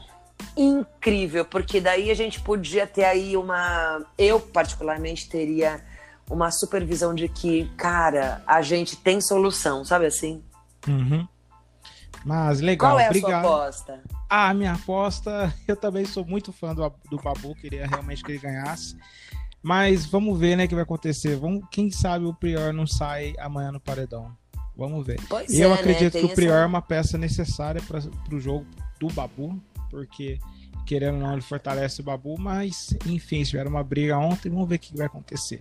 incrível, 0.57 1.45
porque 1.45 1.81
daí 1.81 2.11
a 2.11 2.15
gente 2.15 2.41
podia 2.41 2.87
ter 2.87 3.05
aí 3.05 3.37
uma. 3.37 4.05
Eu, 4.17 4.39
particularmente, 4.39 5.29
teria 5.29 5.81
uma 6.29 6.51
supervisão 6.51 7.15
de 7.15 7.29
que, 7.29 7.69
cara, 7.77 8.43
a 8.47 8.63
gente 8.63 8.97
tem 8.97 9.21
solução, 9.21 9.85
sabe 9.85 10.07
assim? 10.07 10.43
Uhum. 10.89 11.27
Mas 12.25 12.61
legal, 12.61 12.93
Qual 12.93 13.01
é 13.01 13.07
obrigado. 13.07 13.33
a 13.33 13.43
sua 13.43 13.57
aposta? 13.57 14.03
Ah, 14.31 14.55
minha 14.55 14.73
aposta, 14.73 15.55
eu 15.69 15.77
também 15.77 16.05
sou 16.05 16.25
muito 16.25 16.53
fã 16.53 16.75
do, 16.75 16.93
do 17.11 17.19
Babu, 17.19 17.55
queria 17.55 17.87
realmente 17.87 18.23
que 18.23 18.33
ele 18.33 18.39
ganhasse. 18.39 18.97
Mas 19.63 20.07
vamos 20.07 20.39
ver, 20.39 20.57
né, 20.57 20.65
o 20.65 20.69
que 20.69 20.75
vai 20.75 20.85
acontecer. 20.85 21.37
Vamos, 21.37 21.65
quem 21.71 21.91
sabe 21.91 22.25
o 22.25 22.35
Prior 22.35 22.73
não 22.73 22.87
sai 22.87 23.35
amanhã 23.39 23.73
no 23.73 23.81
paredão. 23.81 24.37
Vamos 24.77 25.07
ver. 25.07 25.21
Pois 25.29 25.53
eu 25.53 25.71
é, 25.71 25.75
acredito 25.75 26.15
né? 26.15 26.21
que 26.21 26.27
o 26.27 26.35
Prior 26.35 26.55
essa... 26.55 26.65
é 26.65 26.67
uma 26.67 26.83
peça 26.83 27.17
necessária 27.17 27.81
para 27.83 28.01
o 28.35 28.41
jogo 28.41 28.67
do 28.99 29.09
Babu, 29.09 29.59
porque 29.91 30.39
querendo 30.85 31.15
ou 31.15 31.21
não, 31.21 31.33
ele 31.33 31.43
fortalece 31.43 32.01
o 32.01 32.05
Babu, 32.05 32.39
mas 32.39 32.95
enfim, 33.07 33.43
tiveram 33.43 33.71
uma 33.71 33.83
briga 33.83 34.19
ontem, 34.19 34.51
vamos 34.51 34.69
ver 34.69 34.77
o 34.77 34.79
que 34.79 34.97
vai 34.97 35.07
acontecer. 35.07 35.61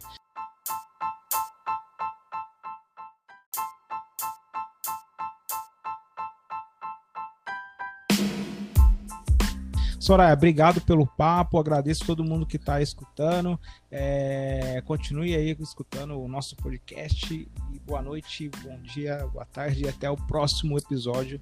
Soraya, 10.03 10.33
obrigado 10.33 10.81
pelo 10.81 11.07
papo, 11.07 11.57
agradeço 11.57 12.05
todo 12.05 12.25
mundo 12.25 12.45
que 12.45 12.57
está 12.57 12.81
escutando. 12.81 13.57
É, 13.89 14.83
continue 14.85 15.33
aí 15.33 15.55
escutando 15.61 16.19
o 16.19 16.27
nosso 16.27 16.57
podcast. 16.57 17.49
Boa 17.85 18.01
noite, 18.01 18.51
bom 18.61 18.77
dia, 18.81 19.25
boa 19.27 19.45
tarde 19.45 19.85
e 19.85 19.87
até 19.87 20.09
o 20.09 20.17
próximo 20.17 20.77
episódio 20.77 21.39